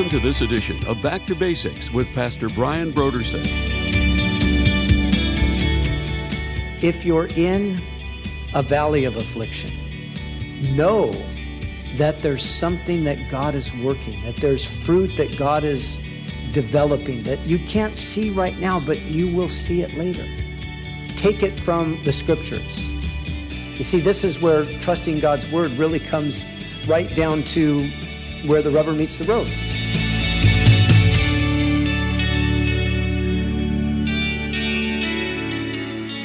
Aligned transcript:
Welcome 0.00 0.18
to 0.18 0.26
this 0.26 0.40
edition 0.40 0.82
of 0.86 1.02
Back 1.02 1.26
to 1.26 1.34
Basics 1.34 1.90
with 1.90 2.10
Pastor 2.14 2.48
Brian 2.48 2.90
Broderson. 2.90 3.42
If 6.82 7.04
you're 7.04 7.28
in 7.36 7.82
a 8.54 8.62
valley 8.62 9.04
of 9.04 9.18
affliction, 9.18 9.70
know 10.74 11.12
that 11.98 12.22
there's 12.22 12.42
something 12.42 13.04
that 13.04 13.18
God 13.30 13.54
is 13.54 13.76
working, 13.76 14.22
that 14.22 14.38
there's 14.38 14.64
fruit 14.64 15.14
that 15.18 15.36
God 15.36 15.64
is 15.64 16.00
developing 16.52 17.22
that 17.24 17.38
you 17.40 17.58
can't 17.58 17.98
see 17.98 18.30
right 18.30 18.58
now, 18.58 18.80
but 18.80 19.02
you 19.02 19.28
will 19.36 19.50
see 19.50 19.82
it 19.82 19.92
later. 19.98 20.24
Take 21.16 21.42
it 21.42 21.58
from 21.58 22.02
the 22.04 22.12
scriptures. 22.14 22.94
You 23.76 23.84
see, 23.84 24.00
this 24.00 24.24
is 24.24 24.40
where 24.40 24.64
trusting 24.80 25.20
God's 25.20 25.52
word 25.52 25.72
really 25.72 26.00
comes 26.00 26.46
right 26.86 27.14
down 27.14 27.42
to 27.42 27.86
where 28.46 28.62
the 28.62 28.70
rubber 28.70 28.94
meets 28.94 29.18
the 29.18 29.24
road. 29.24 29.52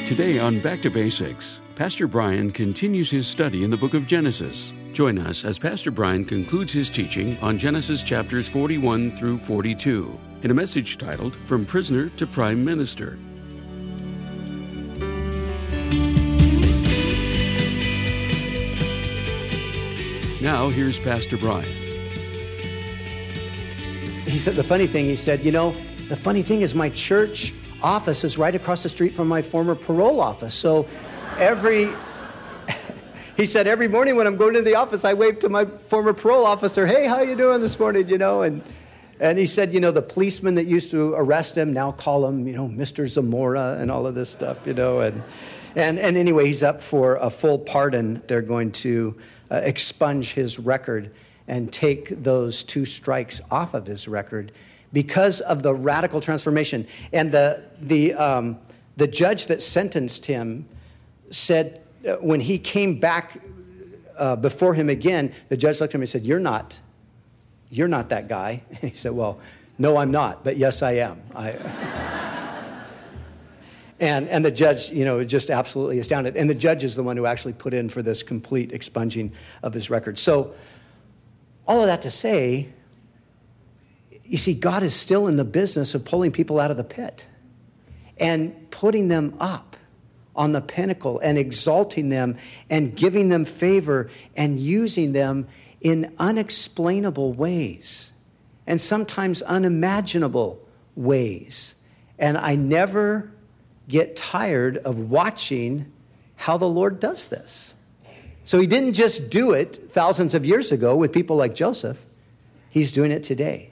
Today 0.06 0.38
on 0.38 0.60
Back 0.60 0.82
to 0.82 0.88
Basics, 0.88 1.58
Pastor 1.74 2.06
Brian 2.06 2.52
continues 2.52 3.10
his 3.10 3.26
study 3.26 3.64
in 3.64 3.70
the 3.70 3.76
book 3.76 3.92
of 3.92 4.06
Genesis. 4.06 4.72
Join 4.92 5.18
us 5.18 5.44
as 5.44 5.58
Pastor 5.58 5.90
Brian 5.90 6.24
concludes 6.24 6.72
his 6.72 6.88
teaching 6.88 7.36
on 7.38 7.58
Genesis 7.58 8.04
chapters 8.04 8.48
41 8.48 9.16
through 9.16 9.38
42 9.38 10.16
in 10.44 10.52
a 10.52 10.54
message 10.54 10.98
titled 10.98 11.34
From 11.34 11.64
Prisoner 11.64 12.08
to 12.10 12.24
Prime 12.24 12.64
Minister. 12.64 13.18
Now, 20.40 20.68
here's 20.68 21.00
Pastor 21.00 21.36
Brian. 21.36 21.64
He 24.24 24.38
said, 24.38 24.54
the 24.54 24.62
funny 24.62 24.86
thing, 24.86 25.06
he 25.06 25.16
said, 25.16 25.44
you 25.44 25.50
know, 25.50 25.74
the 26.08 26.16
funny 26.16 26.42
thing 26.42 26.60
is 26.60 26.76
my 26.76 26.90
church 26.90 27.52
office 27.86 28.24
is 28.24 28.36
right 28.36 28.54
across 28.54 28.82
the 28.82 28.88
street 28.88 29.12
from 29.12 29.28
my 29.28 29.40
former 29.40 29.76
parole 29.76 30.20
office. 30.20 30.54
So 30.54 30.88
every 31.38 31.88
he 33.36 33.46
said 33.46 33.68
every 33.68 33.86
morning 33.86 34.16
when 34.16 34.26
I'm 34.26 34.36
going 34.36 34.54
to 34.54 34.62
the 34.62 34.74
office, 34.74 35.04
I 35.04 35.14
wave 35.14 35.38
to 35.38 35.48
my 35.48 35.64
former 35.64 36.12
parole 36.12 36.44
officer, 36.44 36.86
"Hey, 36.86 37.06
how 37.06 37.20
you 37.20 37.36
doing 37.36 37.60
this 37.60 37.78
morning?" 37.78 38.08
You 38.08 38.18
know, 38.18 38.42
and 38.42 38.62
and 39.20 39.38
he 39.38 39.46
said, 39.46 39.72
you 39.72 39.80
know, 39.80 39.92
the 39.92 40.02
policemen 40.02 40.56
that 40.56 40.66
used 40.66 40.90
to 40.90 41.14
arrest 41.14 41.56
him 41.56 41.72
now 41.72 41.90
call 41.92 42.26
him, 42.26 42.46
you 42.46 42.54
know, 42.54 42.68
Mr. 42.68 43.08
Zamora 43.08 43.78
and 43.80 43.90
all 43.90 44.06
of 44.06 44.14
this 44.14 44.28
stuff, 44.28 44.66
you 44.66 44.74
know, 44.74 45.00
and 45.00 45.22
and 45.76 45.98
and 45.98 46.16
anyway, 46.16 46.46
he's 46.46 46.62
up 46.62 46.82
for 46.82 47.16
a 47.16 47.30
full 47.30 47.58
pardon. 47.58 48.20
They're 48.26 48.42
going 48.42 48.72
to 48.72 49.16
uh, 49.50 49.60
expunge 49.62 50.34
his 50.34 50.58
record 50.58 51.12
and 51.48 51.72
take 51.72 52.08
those 52.22 52.64
two 52.64 52.84
strikes 52.84 53.40
off 53.50 53.74
of 53.74 53.86
his 53.86 54.08
record 54.08 54.50
because 54.96 55.42
of 55.42 55.62
the 55.62 55.74
radical 55.74 56.22
transformation. 56.22 56.86
And 57.12 57.30
the 57.30 57.62
the 57.82 58.14
um, 58.14 58.58
the 58.96 59.06
judge 59.06 59.48
that 59.48 59.60
sentenced 59.60 60.24
him 60.24 60.66
said 61.28 61.82
uh, 62.08 62.14
when 62.14 62.40
he 62.40 62.58
came 62.58 62.98
back 62.98 63.42
uh, 64.16 64.36
before 64.36 64.72
him 64.72 64.88
again, 64.88 65.34
the 65.50 65.56
judge 65.58 65.82
looked 65.82 65.90
at 65.90 65.96
him 65.96 66.00
and 66.00 66.08
said, 66.08 66.24
You're 66.24 66.40
not, 66.40 66.80
you're 67.68 67.88
not 67.88 68.08
that 68.08 68.26
guy. 68.26 68.62
he 68.80 68.94
said, 68.94 69.12
Well, 69.12 69.38
no, 69.76 69.98
I'm 69.98 70.10
not, 70.10 70.42
but 70.42 70.56
yes, 70.56 70.80
I 70.80 70.92
am. 70.92 71.20
I, 71.34 71.50
and, 74.00 74.30
and 74.30 74.42
the 74.42 74.50
judge, 74.50 74.88
you 74.88 75.04
know, 75.04 75.22
just 75.24 75.50
absolutely 75.50 75.98
astounded. 75.98 76.38
And 76.38 76.48
the 76.48 76.54
judge 76.54 76.84
is 76.84 76.94
the 76.94 77.02
one 77.02 77.18
who 77.18 77.26
actually 77.26 77.52
put 77.52 77.74
in 77.74 77.90
for 77.90 78.00
this 78.00 78.22
complete 78.22 78.72
expunging 78.72 79.32
of 79.62 79.74
his 79.74 79.90
record. 79.90 80.18
So, 80.18 80.54
all 81.68 81.82
of 81.82 81.86
that 81.86 82.00
to 82.00 82.10
say, 82.10 82.70
you 84.28 84.36
see, 84.36 84.54
God 84.54 84.82
is 84.82 84.94
still 84.94 85.28
in 85.28 85.36
the 85.36 85.44
business 85.44 85.94
of 85.94 86.04
pulling 86.04 86.32
people 86.32 86.58
out 86.58 86.70
of 86.70 86.76
the 86.76 86.84
pit 86.84 87.26
and 88.18 88.70
putting 88.70 89.08
them 89.08 89.36
up 89.38 89.76
on 90.34 90.52
the 90.52 90.60
pinnacle 90.60 91.18
and 91.20 91.38
exalting 91.38 92.08
them 92.08 92.36
and 92.68 92.94
giving 92.96 93.28
them 93.28 93.44
favor 93.44 94.10
and 94.36 94.58
using 94.58 95.12
them 95.12 95.46
in 95.80 96.14
unexplainable 96.18 97.32
ways 97.32 98.12
and 98.66 98.80
sometimes 98.80 99.42
unimaginable 99.42 100.60
ways. 100.94 101.76
And 102.18 102.36
I 102.36 102.56
never 102.56 103.32
get 103.88 104.16
tired 104.16 104.78
of 104.78 104.98
watching 104.98 105.92
how 106.34 106.58
the 106.58 106.68
Lord 106.68 107.00
does 107.00 107.28
this. 107.28 107.74
So 108.44 108.60
he 108.60 108.66
didn't 108.66 108.94
just 108.94 109.30
do 109.30 109.52
it 109.52 109.78
thousands 109.88 110.34
of 110.34 110.44
years 110.44 110.72
ago 110.72 110.96
with 110.96 111.12
people 111.12 111.36
like 111.36 111.54
Joseph, 111.54 112.04
he's 112.68 112.92
doing 112.92 113.10
it 113.10 113.22
today 113.22 113.70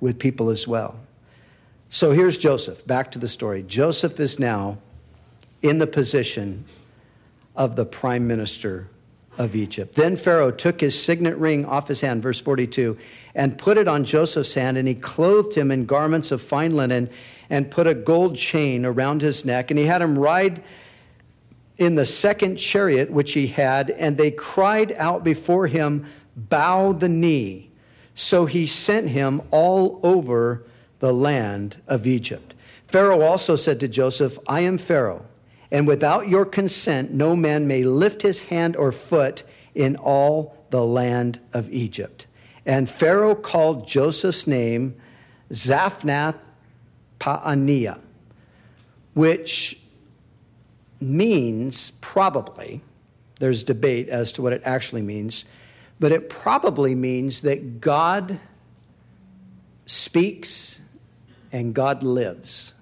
with 0.00 0.18
people 0.18 0.50
as 0.50 0.66
well. 0.66 0.98
So 1.88 2.12
here's 2.12 2.36
Joseph. 2.36 2.86
Back 2.86 3.12
to 3.12 3.18
the 3.18 3.28
story. 3.28 3.62
Joseph 3.62 4.18
is 4.20 4.38
now 4.38 4.78
in 5.62 5.78
the 5.78 5.86
position 5.86 6.64
of 7.54 7.76
the 7.76 7.86
prime 7.86 8.26
minister 8.26 8.88
of 9.38 9.54
Egypt. 9.54 9.94
Then 9.94 10.16
Pharaoh 10.16 10.50
took 10.50 10.80
his 10.80 11.00
signet 11.00 11.36
ring 11.36 11.64
off 11.64 11.88
his 11.88 12.00
hand, 12.00 12.22
verse 12.22 12.40
42, 12.40 12.96
and 13.34 13.58
put 13.58 13.78
it 13.78 13.86
on 13.86 14.04
Joseph's 14.04 14.54
hand, 14.54 14.78
and 14.78 14.88
he 14.88 14.94
clothed 14.94 15.54
him 15.54 15.70
in 15.70 15.86
garments 15.86 16.30
of 16.30 16.40
fine 16.40 16.74
linen 16.74 17.10
and 17.50 17.70
put 17.70 17.86
a 17.86 17.94
gold 17.94 18.36
chain 18.36 18.84
around 18.84 19.22
his 19.22 19.44
neck, 19.44 19.70
and 19.70 19.78
he 19.78 19.86
had 19.86 20.02
him 20.02 20.18
ride 20.18 20.62
in 21.78 21.94
the 21.94 22.06
second 22.06 22.56
chariot 22.56 23.10
which 23.10 23.32
he 23.32 23.48
had, 23.48 23.90
and 23.90 24.16
they 24.16 24.30
cried 24.30 24.92
out 24.92 25.22
before 25.22 25.66
him, 25.66 26.06
Bow 26.34 26.92
the 26.92 27.08
knee. 27.08 27.70
So 28.16 28.46
he 28.46 28.66
sent 28.66 29.10
him 29.10 29.42
all 29.52 30.00
over 30.02 30.64
the 30.98 31.12
land 31.12 31.80
of 31.86 32.04
Egypt. 32.04 32.54
Pharaoh 32.88 33.20
also 33.20 33.54
said 33.54 33.78
to 33.78 33.86
Joseph, 33.86 34.38
I 34.48 34.60
am 34.62 34.78
Pharaoh 34.78 35.26
and 35.70 35.86
without 35.86 36.28
your 36.28 36.44
consent, 36.44 37.12
no 37.12 37.34
man 37.34 37.66
may 37.66 37.82
lift 37.82 38.22
his 38.22 38.42
hand 38.42 38.76
or 38.76 38.92
foot 38.92 39.42
in 39.74 39.96
all 39.96 40.56
the 40.70 40.84
land 40.84 41.40
of 41.52 41.70
Egypt. 41.70 42.26
And 42.64 42.88
Pharaoh 42.88 43.34
called 43.34 43.86
Joseph's 43.86 44.46
name 44.46 44.96
Zaphnath 45.52 46.38
Paaneah, 47.18 47.98
which 49.14 49.80
means 51.00 51.90
probably, 52.00 52.82
there's 53.38 53.62
debate 53.62 54.08
as 54.08 54.32
to 54.32 54.42
what 54.42 54.52
it 54.52 54.62
actually 54.64 55.02
means, 55.02 55.44
but 55.98 56.12
it 56.12 56.28
probably 56.28 56.94
means 56.94 57.42
that 57.42 57.80
God 57.80 58.38
speaks 59.86 60.80
and 61.52 61.74
God 61.74 62.02
lives. 62.02 62.74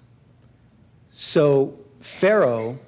So 1.11 1.79
Pharaoh, 2.01 2.79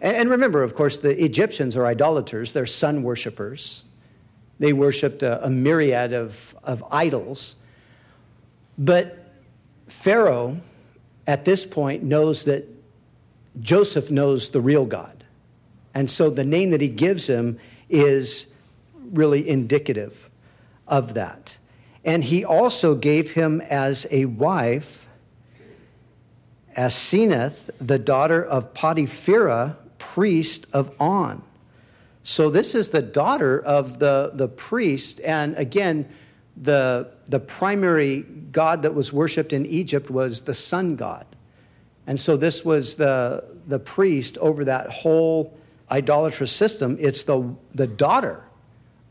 and 0.00 0.30
remember, 0.30 0.62
of 0.62 0.74
course, 0.74 0.98
the 0.98 1.22
Egyptians 1.24 1.76
are 1.76 1.86
idolaters, 1.86 2.52
they're 2.52 2.66
sun 2.66 3.02
worshippers. 3.02 3.84
They 4.58 4.72
worshiped 4.72 5.22
a, 5.22 5.44
a 5.44 5.50
myriad 5.50 6.12
of, 6.12 6.56
of 6.64 6.82
idols. 6.90 7.56
But 8.78 9.32
Pharaoh, 9.86 10.60
at 11.26 11.44
this 11.44 11.66
point, 11.66 12.02
knows 12.02 12.44
that 12.44 12.64
Joseph 13.60 14.10
knows 14.10 14.50
the 14.50 14.60
real 14.60 14.86
God. 14.86 15.24
And 15.94 16.10
so 16.10 16.30
the 16.30 16.44
name 16.44 16.70
that 16.70 16.80
he 16.80 16.88
gives 16.88 17.26
him 17.26 17.58
is 17.88 18.52
really 19.12 19.48
indicative 19.48 20.30
of 20.86 21.14
that. 21.14 21.58
And 22.04 22.22
he 22.24 22.44
also 22.44 22.94
gave 22.94 23.32
him 23.32 23.60
as 23.60 24.06
a 24.10 24.26
wife 24.26 25.06
Asenath, 26.76 27.70
the 27.78 27.98
daughter 27.98 28.44
of 28.44 28.74
Potipherah, 28.74 29.76
priest 29.98 30.66
of 30.72 30.94
On. 31.00 31.42
So 32.22 32.50
this 32.50 32.74
is 32.74 32.90
the 32.90 33.02
daughter 33.02 33.58
of 33.58 33.98
the, 33.98 34.32
the 34.34 34.48
priest. 34.48 35.20
And 35.24 35.56
again, 35.56 36.08
the, 36.56 37.12
the 37.26 37.40
primary 37.40 38.22
god 38.22 38.82
that 38.82 38.94
was 38.94 39.12
worshipped 39.12 39.52
in 39.52 39.64
Egypt 39.64 40.10
was 40.10 40.42
the 40.42 40.54
sun 40.54 40.96
god. 40.96 41.26
And 42.06 42.20
so 42.20 42.36
this 42.36 42.64
was 42.64 42.94
the, 42.96 43.44
the 43.66 43.78
priest 43.78 44.38
over 44.38 44.64
that 44.64 44.90
whole 44.90 45.58
idolatrous 45.90 46.52
system. 46.52 46.96
It's 47.00 47.22
the, 47.22 47.54
the 47.74 47.86
daughter 47.86 48.45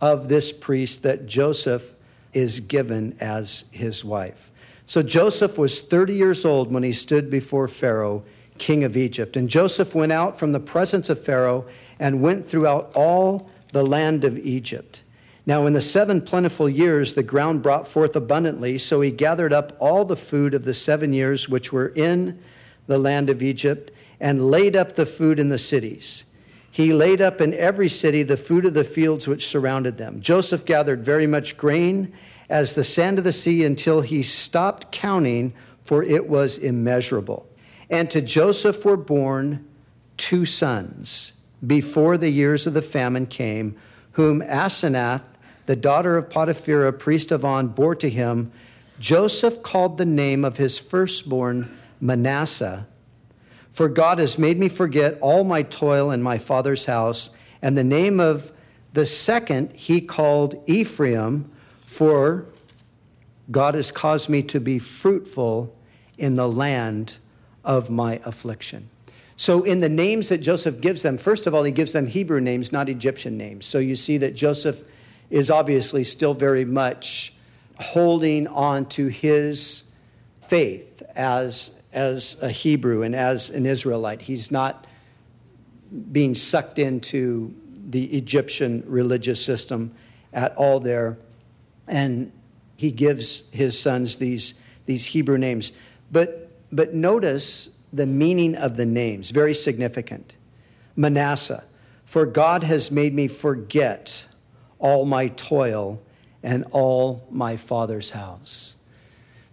of 0.05 0.27
this 0.27 0.51
priest 0.51 1.01
that 1.01 1.25
Joseph 1.25 1.95
is 2.31 2.59
given 2.59 3.17
as 3.19 3.65
his 3.71 4.05
wife. 4.05 4.51
So 4.85 5.01
Joseph 5.01 5.57
was 5.57 5.81
30 5.81 6.13
years 6.13 6.45
old 6.45 6.71
when 6.71 6.83
he 6.83 6.93
stood 6.93 7.31
before 7.31 7.67
Pharaoh, 7.67 8.23
king 8.59 8.83
of 8.83 8.95
Egypt. 8.95 9.35
And 9.35 9.49
Joseph 9.49 9.95
went 9.95 10.11
out 10.11 10.37
from 10.37 10.51
the 10.51 10.59
presence 10.59 11.09
of 11.09 11.23
Pharaoh 11.23 11.65
and 11.97 12.21
went 12.21 12.47
throughout 12.47 12.91
all 12.93 13.49
the 13.71 13.83
land 13.83 14.23
of 14.23 14.37
Egypt. 14.37 15.01
Now, 15.47 15.65
in 15.65 15.73
the 15.73 15.81
seven 15.81 16.21
plentiful 16.21 16.69
years, 16.69 17.13
the 17.13 17.23
ground 17.23 17.63
brought 17.63 17.87
forth 17.87 18.15
abundantly, 18.15 18.77
so 18.77 19.01
he 19.01 19.09
gathered 19.09 19.53
up 19.53 19.75
all 19.79 20.05
the 20.05 20.15
food 20.15 20.53
of 20.53 20.65
the 20.65 20.73
seven 20.73 21.13
years 21.13 21.49
which 21.49 21.73
were 21.73 21.89
in 21.89 22.39
the 22.85 22.99
land 22.99 23.29
of 23.31 23.41
Egypt 23.41 23.91
and 24.19 24.51
laid 24.51 24.75
up 24.75 24.93
the 24.93 25.05
food 25.05 25.39
in 25.39 25.49
the 25.49 25.57
cities. 25.57 26.25
He 26.75 26.91
laid 26.91 27.21
up 27.21 27.39
in 27.39 27.53
every 27.53 27.87
city 27.87 28.21
the 28.21 28.35
food 28.35 28.65
of 28.65 28.73
the 28.73 28.83
fields 28.83 29.29
which 29.29 29.47
surrounded 29.47 29.97
them. 29.97 30.19
Joseph 30.19 30.65
gathered 30.65 31.05
very 31.05 31.25
much 31.25 31.55
grain 31.55 32.11
as 32.49 32.73
the 32.73 32.83
sand 32.83 33.17
of 33.17 33.23
the 33.23 33.31
sea 33.31 33.63
until 33.63 34.01
he 34.01 34.21
stopped 34.21 34.91
counting, 34.91 35.53
for 35.85 36.03
it 36.03 36.27
was 36.27 36.57
immeasurable. 36.57 37.47
And 37.89 38.11
to 38.11 38.21
Joseph 38.21 38.83
were 38.83 38.97
born 38.97 39.65
two 40.17 40.43
sons 40.43 41.31
before 41.65 42.17
the 42.17 42.29
years 42.29 42.67
of 42.67 42.73
the 42.73 42.81
famine 42.81 43.27
came, 43.27 43.77
whom 44.11 44.41
Asenath, 44.41 45.23
the 45.67 45.77
daughter 45.77 46.17
of 46.17 46.29
Potiphera, 46.29 46.91
priest 46.91 47.31
of 47.31 47.45
On, 47.45 47.69
bore 47.69 47.95
to 47.95 48.09
him. 48.09 48.51
Joseph 48.99 49.63
called 49.63 49.97
the 49.97 50.03
name 50.03 50.43
of 50.43 50.57
his 50.57 50.77
firstborn 50.77 51.73
Manasseh. 52.01 52.85
For 53.75 53.89
God 53.89 54.19
has 54.19 54.39
made 54.39 54.57
me 54.57 54.69
forget 54.69 55.17
all 55.19 55.43
my 55.43 55.61
toil 55.61 56.09
in 56.09 56.23
my 56.23 56.37
father's 56.37 56.85
house. 56.85 57.29
And 57.61 57.77
the 57.77 57.83
name 57.83 58.21
of 58.21 58.53
the 58.93 59.05
second 59.05 59.73
he 59.73 59.99
called 59.99 60.55
Ephraim, 60.65 61.51
for 61.81 62.45
God 63.51 63.75
has 63.75 63.91
caused 63.91 64.29
me 64.29 64.41
to 64.43 64.61
be 64.61 64.79
fruitful 64.79 65.75
in 66.17 66.37
the 66.37 66.47
land 66.47 67.17
of 67.65 67.89
my 67.89 68.21
affliction. 68.23 68.89
So, 69.35 69.63
in 69.63 69.81
the 69.81 69.89
names 69.89 70.29
that 70.29 70.37
Joseph 70.37 70.79
gives 70.79 71.01
them, 71.01 71.17
first 71.17 71.45
of 71.45 71.53
all, 71.53 71.63
he 71.63 71.73
gives 71.73 71.91
them 71.91 72.07
Hebrew 72.07 72.39
names, 72.39 72.71
not 72.71 72.87
Egyptian 72.87 73.37
names. 73.37 73.65
So, 73.65 73.79
you 73.79 73.97
see 73.97 74.17
that 74.19 74.35
Joseph 74.35 74.85
is 75.29 75.51
obviously 75.51 76.05
still 76.05 76.33
very 76.33 76.63
much 76.63 77.35
holding 77.77 78.47
on 78.47 78.85
to 78.85 79.07
his 79.07 79.83
faith 80.39 81.03
as, 81.13 81.74
as 81.95 82.37
a 82.41 82.49
Hebrew 82.49 83.01
and 83.01 83.15
as 83.15 83.49
an 83.49 83.65
Israelite. 83.65 84.23
He's 84.23 84.51
not 84.51 84.85
being 86.11 86.35
sucked 86.35 86.77
into 86.77 87.55
the 87.87 88.05
Egyptian 88.17 88.83
religious 88.85 89.43
system 89.43 89.95
at 90.33 90.55
all 90.57 90.79
there. 90.79 91.17
And 91.87 92.31
he 92.75 92.91
gives 92.91 93.49
his 93.51 93.79
sons 93.79 94.17
these, 94.17 94.55
these 94.85 95.07
Hebrew 95.07 95.37
names. 95.37 95.71
But, 96.11 96.51
but 96.71 96.93
notice 96.93 97.69
the 97.93 98.05
meaning 98.05 98.55
of 98.55 98.75
the 98.75 98.85
names, 98.85 99.31
very 99.31 99.53
significant. 99.53 100.35
Manasseh, 100.95 101.63
for 102.03 102.25
God 102.25 102.63
has 102.63 102.91
made 102.91 103.13
me 103.13 103.27
forget 103.27 104.25
all 104.79 105.05
my 105.05 105.27
toil 105.29 106.01
and 106.43 106.65
all 106.71 107.25
my 107.31 107.55
father's 107.55 108.11
house. 108.11 108.75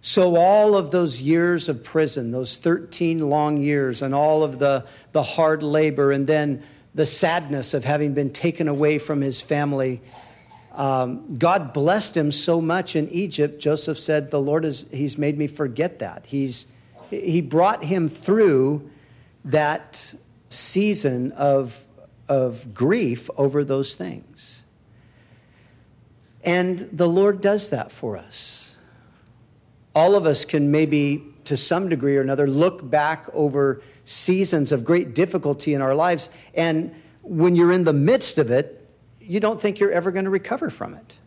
So, 0.05 0.35
all 0.35 0.75
of 0.75 0.91
those 0.91 1.21
years 1.21 1.69
of 1.69 1.81
prison, 1.81 2.31
those 2.31 2.57
13 2.57 3.29
long 3.29 3.55
years, 3.55 4.01
and 4.01 4.13
all 4.13 4.43
of 4.43 4.59
the, 4.59 4.85
the 5.13 5.23
hard 5.23 5.63
labor, 5.63 6.11
and 6.11 6.27
then 6.27 6.61
the 6.93 7.05
sadness 7.05 7.73
of 7.73 7.85
having 7.85 8.13
been 8.13 8.33
taken 8.33 8.67
away 8.67 8.99
from 8.99 9.21
his 9.21 9.41
family, 9.41 10.01
um, 10.73 11.37
God 11.37 11.71
blessed 11.71 12.17
him 12.17 12.33
so 12.33 12.59
much 12.59 12.97
in 12.97 13.07
Egypt. 13.09 13.61
Joseph 13.61 13.97
said, 13.97 14.29
The 14.29 14.41
Lord 14.41 14.65
has 14.65 14.85
he's 14.91 15.17
made 15.17 15.37
me 15.37 15.47
forget 15.47 15.99
that. 15.99 16.25
He's, 16.27 16.67
he 17.09 17.39
brought 17.39 17.85
him 17.85 18.09
through 18.09 18.91
that 19.45 20.13
season 20.49 21.31
of, 21.31 21.81
of 22.27 22.73
grief 22.73 23.29
over 23.37 23.63
those 23.63 23.95
things. 23.95 24.65
And 26.43 26.77
the 26.91 27.07
Lord 27.07 27.39
does 27.39 27.69
that 27.69 27.89
for 27.89 28.17
us. 28.17 28.72
All 29.95 30.15
of 30.15 30.25
us 30.25 30.45
can 30.45 30.71
maybe, 30.71 31.23
to 31.45 31.55
some 31.55 31.89
degree 31.89 32.17
or 32.17 32.21
another, 32.21 32.47
look 32.47 32.89
back 32.89 33.27
over 33.33 33.81
seasons 34.05 34.71
of 34.71 34.83
great 34.83 35.13
difficulty 35.13 35.73
in 35.73 35.81
our 35.81 35.93
lives. 35.93 36.29
And 36.55 36.93
when 37.21 37.55
you're 37.55 37.71
in 37.71 37.83
the 37.83 37.93
midst 37.93 38.37
of 38.37 38.49
it, 38.49 38.89
you 39.21 39.39
don't 39.39 39.61
think 39.61 39.79
you're 39.79 39.91
ever 39.91 40.11
going 40.11 40.25
to 40.25 40.31
recover 40.31 40.69
from 40.69 40.93
it. 40.93 41.17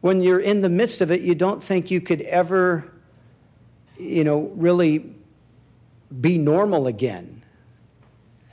When 0.00 0.22
you're 0.22 0.40
in 0.40 0.62
the 0.62 0.68
midst 0.68 1.00
of 1.00 1.10
it, 1.10 1.20
you 1.20 1.34
don't 1.34 1.62
think 1.62 1.90
you 1.90 2.00
could 2.00 2.22
ever, 2.22 2.90
you 3.98 4.24
know, 4.24 4.52
really 4.54 5.14
be 6.20 6.38
normal 6.38 6.86
again 6.86 7.42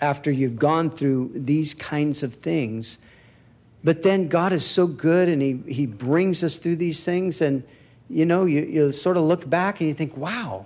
after 0.01 0.31
you've 0.31 0.57
gone 0.57 0.89
through 0.89 1.31
these 1.33 1.74
kinds 1.74 2.24
of 2.24 2.33
things. 2.33 3.00
But 3.83 4.03
then 4.03 4.27
God 4.27 4.53
is 4.53 4.65
so 4.65 4.88
good 4.88 5.30
and 5.30 5.41
He, 5.41 5.59
he 5.68 5.86
brings 5.86 6.44
us 6.44 6.57
through 6.57 6.77
these 6.77 7.03
things. 7.03 7.41
And, 7.41 7.63
you 8.09 8.25
know, 8.25 8.45
you, 8.45 8.61
you 8.61 8.91
sort 8.91 9.17
of 9.17 9.23
look 9.23 9.50
back 9.50 9.79
and 9.79 9.88
you 9.88 9.94
think, 9.94 10.17
wow, 10.17 10.65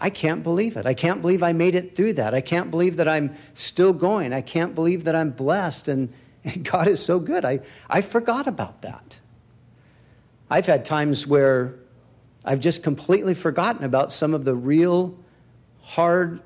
I 0.00 0.10
can't 0.10 0.42
believe 0.42 0.76
it. 0.76 0.86
I 0.86 0.94
can't 0.94 1.20
believe 1.20 1.42
I 1.42 1.52
made 1.52 1.74
it 1.74 1.96
through 1.96 2.14
that. 2.14 2.32
I 2.32 2.40
can't 2.40 2.70
believe 2.70 2.96
that 2.96 3.08
I'm 3.08 3.34
still 3.54 3.92
going. 3.92 4.32
I 4.32 4.40
can't 4.40 4.74
believe 4.74 5.04
that 5.04 5.16
I'm 5.16 5.30
blessed. 5.30 5.88
And, 5.88 6.12
and 6.44 6.64
God 6.64 6.86
is 6.86 7.04
so 7.04 7.18
good. 7.18 7.44
I, 7.44 7.60
I 7.90 8.00
forgot 8.00 8.46
about 8.46 8.82
that. 8.82 9.18
I've 10.50 10.66
had 10.66 10.84
times 10.84 11.26
where 11.26 11.74
I've 12.44 12.60
just 12.60 12.82
completely 12.82 13.34
forgotten 13.34 13.84
about 13.84 14.12
some 14.12 14.32
of 14.32 14.44
the 14.44 14.54
real 14.54 15.18
hard 15.82 16.40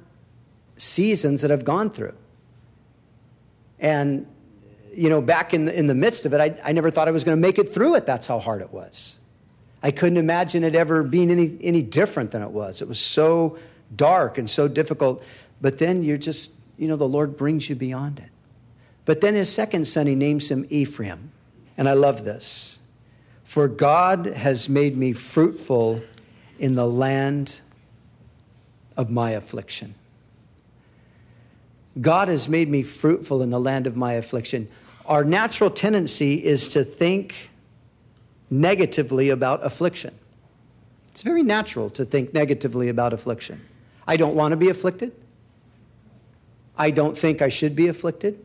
seasons 0.77 1.43
that 1.43 1.53
I've 1.53 1.65
gone 1.65 1.91
through. 1.91 2.15
And, 3.79 4.27
you 4.95 5.09
know, 5.09 5.21
back 5.21 5.53
in 5.53 5.67
the, 5.67 5.79
in 5.79 5.87
the 5.87 5.95
midst 5.95 6.25
of 6.25 6.33
it, 6.33 6.41
I, 6.41 6.59
I 6.65 6.73
never 6.73 6.91
thought 6.91 7.07
I 7.07 7.11
was 7.11 7.23
going 7.23 7.37
to 7.37 7.41
make 7.41 7.59
it 7.59 7.73
through 7.73 7.97
it. 7.97 8.07
That's 8.07 8.27
how 8.27 8.39
hard 8.41 8.63
it 8.63 8.73
was. 8.73 9.19
I 9.83 9.91
couldn't 9.91 10.19
imagine 10.19 10.63
it 10.65 10.75
ever 10.75 11.03
being 11.03 11.31
any, 11.31 11.59
any 11.61 11.83
different 11.83 12.31
than 12.31 12.43
it 12.43 12.51
was. 12.51 12.81
It 12.83 12.89
was 12.89 13.01
so 13.01 13.59
dark 13.95 14.39
and 14.39 14.49
so 14.49 14.69
difficult. 14.69 15.23
But 15.61 15.79
then 15.79 16.03
you're 16.03 16.19
just, 16.19 16.53
you 16.79 16.89
know, 16.89 16.97
the 16.97 17.09
Lord 17.09 17.37
brings 17.37 17.69
you 17.69 17.75
beyond 17.75 18.19
it. 18.21 18.29
But 19.05 19.21
then 19.21 19.35
his 19.35 19.53
second 19.53 19.87
son, 19.87 20.07
he 20.07 20.15
names 20.15 20.51
him 20.51 20.67
Ephraim. 20.71 21.33
And 21.77 21.89
I 21.89 21.95
love 21.95 22.25
this. 22.25 22.79
For 23.43 23.67
God 23.69 24.27
has 24.27 24.69
made 24.69 24.97
me 24.97 25.13
fruitful 25.13 26.03
in 26.59 26.75
the 26.75 26.87
land 26.87 27.61
of 28.97 29.11
my 29.11 29.33
affliction. 29.33 29.95
God 32.01 32.29
has 32.29 32.49
made 32.49 32.69
me 32.71 32.83
fruitful 32.83 33.43
in 33.43 33.51
the 33.51 33.61
land 33.61 33.87
of 33.87 33.97
my 33.97 34.15
affliction. 34.15 34.69
Our 35.05 35.25
natural 35.25 35.71
tendency 35.71 36.43
is 36.43 36.69
to 36.71 36.85
think 36.85 37.35
negatively 38.53 39.31
about 39.31 39.65
affliction. 39.65 40.15
It's 41.09 41.23
very 41.23 41.43
natural 41.43 41.89
to 41.91 42.05
think 42.05 42.35
negatively 42.35 42.89
about 42.89 43.13
affliction. 43.13 43.63
I 44.07 44.17
don't 44.17 44.35
want 44.35 44.53
to 44.53 44.57
be 44.57 44.69
afflicted. 44.69 45.13
I 46.77 46.91
don't 46.91 47.17
think 47.17 47.41
I 47.41 47.49
should 47.49 47.75
be 47.75 47.89
afflicted. 47.89 48.45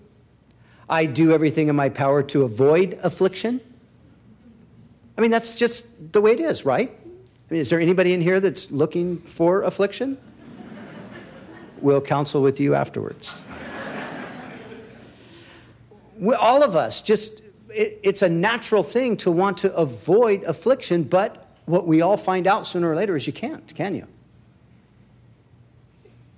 I 0.89 1.05
do 1.05 1.33
everything 1.33 1.67
in 1.67 1.75
my 1.75 1.89
power 1.89 2.23
to 2.23 2.43
avoid 2.43 2.97
affliction. 3.03 3.59
I 5.17 5.21
mean, 5.21 5.31
that's 5.31 5.55
just 5.55 6.13
the 6.13 6.21
way 6.21 6.31
it 6.31 6.39
is, 6.39 6.65
right? 6.65 6.89
I 6.89 7.53
mean, 7.53 7.59
is 7.59 7.69
there 7.69 7.79
anybody 7.79 8.13
in 8.13 8.21
here 8.21 8.39
that's 8.39 8.71
looking 8.71 9.17
for 9.19 9.63
affliction? 9.63 10.17
we'll 11.81 12.01
counsel 12.01 12.41
with 12.41 12.59
you 12.59 12.75
afterwards. 12.75 13.43
we, 16.17 16.33
all 16.33 16.63
of 16.63 16.75
us, 16.75 17.01
just, 17.01 17.41
it, 17.69 17.99
it's 18.03 18.21
a 18.21 18.29
natural 18.29 18.83
thing 18.83 19.17
to 19.17 19.31
want 19.31 19.59
to 19.59 19.73
avoid 19.75 20.43
affliction, 20.43 21.03
but 21.03 21.45
what 21.65 21.85
we 21.87 22.01
all 22.01 22.17
find 22.17 22.47
out 22.47 22.65
sooner 22.67 22.89
or 22.89 22.95
later 22.95 23.15
is 23.15 23.27
you 23.27 23.33
can't, 23.33 23.73
can 23.75 23.95
you? 23.95 24.07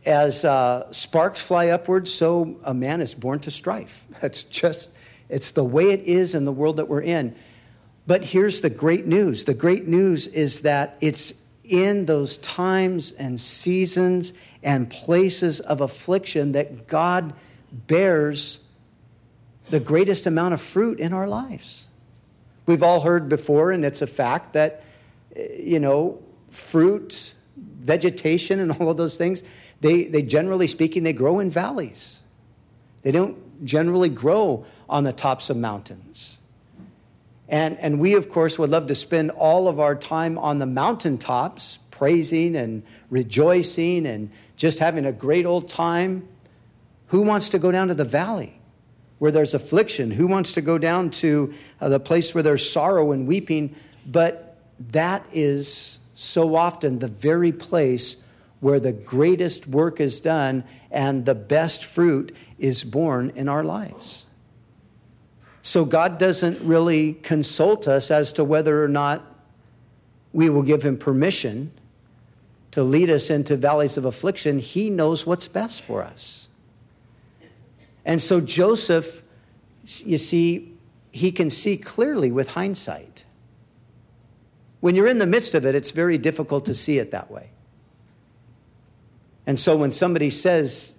as 0.05 0.45
uh, 0.45 0.91
sparks 0.91 1.41
fly 1.41 1.67
upwards, 1.67 2.13
so 2.13 2.59
a 2.63 2.73
man 2.73 3.01
is 3.01 3.13
born 3.13 3.39
to 3.41 3.51
strife. 3.51 4.07
That's 4.21 4.43
just, 4.43 4.89
it's 5.29 5.51
the 5.51 5.63
way 5.63 5.91
it 5.91 6.01
is 6.01 6.33
in 6.33 6.45
the 6.45 6.51
world 6.51 6.77
that 6.77 6.87
we're 6.87 7.01
in. 7.01 7.35
But 8.07 8.25
here's 8.25 8.61
the 8.61 8.71
great 8.71 9.05
news 9.05 9.43
the 9.43 9.53
great 9.53 9.87
news 9.87 10.27
is 10.27 10.61
that 10.61 10.97
it's 10.99 11.33
in 11.63 12.07
those 12.07 12.37
times 12.37 13.11
and 13.11 13.39
seasons 13.39 14.33
and 14.63 14.89
places 14.89 15.59
of 15.59 15.79
affliction 15.79 16.53
that 16.53 16.87
God 16.87 17.33
bears 17.71 18.61
the 19.69 19.79
greatest 19.79 20.25
amount 20.27 20.53
of 20.53 20.61
fruit 20.61 20.99
in 20.99 21.13
our 21.13 21.27
lives. 21.27 21.87
We've 22.65 22.83
all 22.83 23.01
heard 23.01 23.29
before, 23.29 23.71
and 23.71 23.83
it's 23.83 24.01
a 24.01 24.07
fact 24.07 24.53
that, 24.53 24.83
eh, 25.35 25.47
you 25.59 25.79
know, 25.79 26.21
fruit, 26.49 27.33
vegetation, 27.57 28.59
and 28.59 28.71
all 28.79 28.89
of 28.91 28.97
those 28.97 29.17
things, 29.17 29.43
they, 29.81 30.03
they 30.03 30.21
generally 30.21 30.67
speaking, 30.67 31.03
they 31.03 31.13
grow 31.13 31.39
in 31.39 31.49
valleys. 31.49 32.21
They 33.01 33.11
don't 33.11 33.65
generally 33.65 34.09
grow 34.09 34.65
on 34.87 35.03
the 35.03 35.13
tops 35.13 35.49
of 35.49 35.57
mountains. 35.57 36.39
And, 37.47 37.79
and 37.79 37.99
we, 37.99 38.13
of 38.13 38.29
course, 38.29 38.59
would 38.59 38.69
love 38.69 38.87
to 38.87 38.95
spend 38.95 39.31
all 39.31 39.67
of 39.67 39.79
our 39.79 39.95
time 39.95 40.37
on 40.37 40.59
the 40.59 40.65
mountaintops, 40.65 41.79
praising 41.89 42.55
and 42.55 42.83
rejoicing 43.09 44.05
and 44.05 44.29
just 44.55 44.79
having 44.79 45.05
a 45.05 45.11
great 45.11 45.45
old 45.45 45.67
time. 45.67 46.27
Who 47.07 47.23
wants 47.23 47.49
to 47.49 47.59
go 47.59 47.71
down 47.71 47.87
to 47.87 47.95
the 47.95 48.05
valley 48.05 48.58
where 49.19 49.31
there's 49.31 49.53
affliction? 49.53 50.11
Who 50.11 50.27
wants 50.27 50.53
to 50.53 50.61
go 50.61 50.77
down 50.77 51.11
to 51.11 51.53
uh, 51.79 51.89
the 51.89 51.99
place 51.99 52.33
where 52.33 52.43
there's 52.43 52.69
sorrow 52.69 53.11
and 53.11 53.27
weeping? 53.27 53.75
But 54.05 54.57
that 54.91 55.25
is 55.31 55.99
so 56.15 56.55
often 56.55 56.99
the 56.99 57.07
very 57.07 57.51
place 57.51 58.17
where 58.59 58.79
the 58.79 58.91
greatest 58.91 59.67
work 59.67 60.01
is 60.01 60.19
done 60.19 60.63
and 60.91 61.25
the 61.25 61.35
best 61.35 61.85
fruit 61.85 62.35
is 62.57 62.83
born 62.83 63.31
in 63.35 63.47
our 63.47 63.63
lives. 63.63 64.27
So 65.61 65.85
God 65.85 66.17
doesn't 66.17 66.59
really 66.61 67.13
consult 67.13 67.87
us 67.87 68.11
as 68.11 68.33
to 68.33 68.43
whether 68.43 68.83
or 68.83 68.87
not 68.87 69.23
we 70.33 70.49
will 70.49 70.61
give 70.61 70.83
him 70.83 70.97
permission 70.97 71.71
to 72.71 72.83
lead 72.83 73.09
us 73.09 73.29
into 73.29 73.55
valleys 73.55 73.97
of 73.97 74.05
affliction. 74.05 74.59
He 74.59 74.89
knows 74.89 75.25
what's 75.25 75.47
best 75.47 75.81
for 75.81 76.03
us. 76.03 76.48
And 78.09 78.19
so 78.19 78.41
Joseph, 78.41 79.21
you 80.03 80.17
see, 80.17 80.73
he 81.11 81.31
can 81.31 81.51
see 81.51 81.77
clearly 81.77 82.31
with 82.31 82.53
hindsight. 82.53 83.23
When 84.79 84.95
you're 84.95 85.05
in 85.05 85.19
the 85.19 85.27
midst 85.27 85.53
of 85.53 85.63
it, 85.63 85.75
it's 85.75 85.91
very 85.91 86.17
difficult 86.17 86.65
to 86.65 86.73
see 86.73 86.97
it 86.97 87.11
that 87.11 87.29
way. 87.29 87.51
And 89.45 89.59
so 89.59 89.77
when 89.77 89.91
somebody 89.91 90.31
says, 90.31 90.95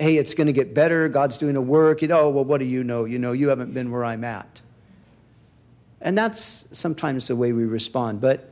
hey, 0.00 0.16
it's 0.16 0.34
going 0.34 0.48
to 0.48 0.52
get 0.52 0.74
better, 0.74 1.08
God's 1.08 1.38
doing 1.38 1.54
a 1.54 1.60
work, 1.60 2.02
you 2.02 2.08
know, 2.08 2.22
oh, 2.22 2.30
well, 2.30 2.44
what 2.44 2.58
do 2.58 2.66
you 2.66 2.82
know? 2.82 3.04
You 3.04 3.20
know, 3.20 3.30
you 3.30 3.50
haven't 3.50 3.72
been 3.72 3.92
where 3.92 4.04
I'm 4.04 4.24
at. 4.24 4.62
And 6.00 6.18
that's 6.18 6.66
sometimes 6.76 7.28
the 7.28 7.36
way 7.36 7.52
we 7.52 7.62
respond. 7.62 8.20
But, 8.20 8.50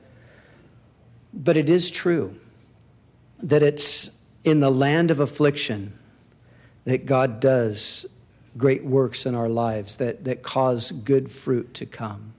but 1.32 1.56
it 1.56 1.68
is 1.68 1.90
true 1.90 2.38
that 3.40 3.64
it's 3.64 4.10
in 4.44 4.60
the 4.60 4.70
land 4.70 5.10
of 5.10 5.18
affliction 5.18 5.98
that 6.84 7.06
God 7.06 7.40
does 7.40 8.06
great 8.56 8.84
works 8.84 9.26
in 9.26 9.34
our 9.34 9.48
lives 9.48 9.96
that, 9.96 10.24
that 10.24 10.42
cause 10.42 10.92
good 10.92 11.30
fruit 11.30 11.74
to 11.74 11.86
come. 11.86 12.32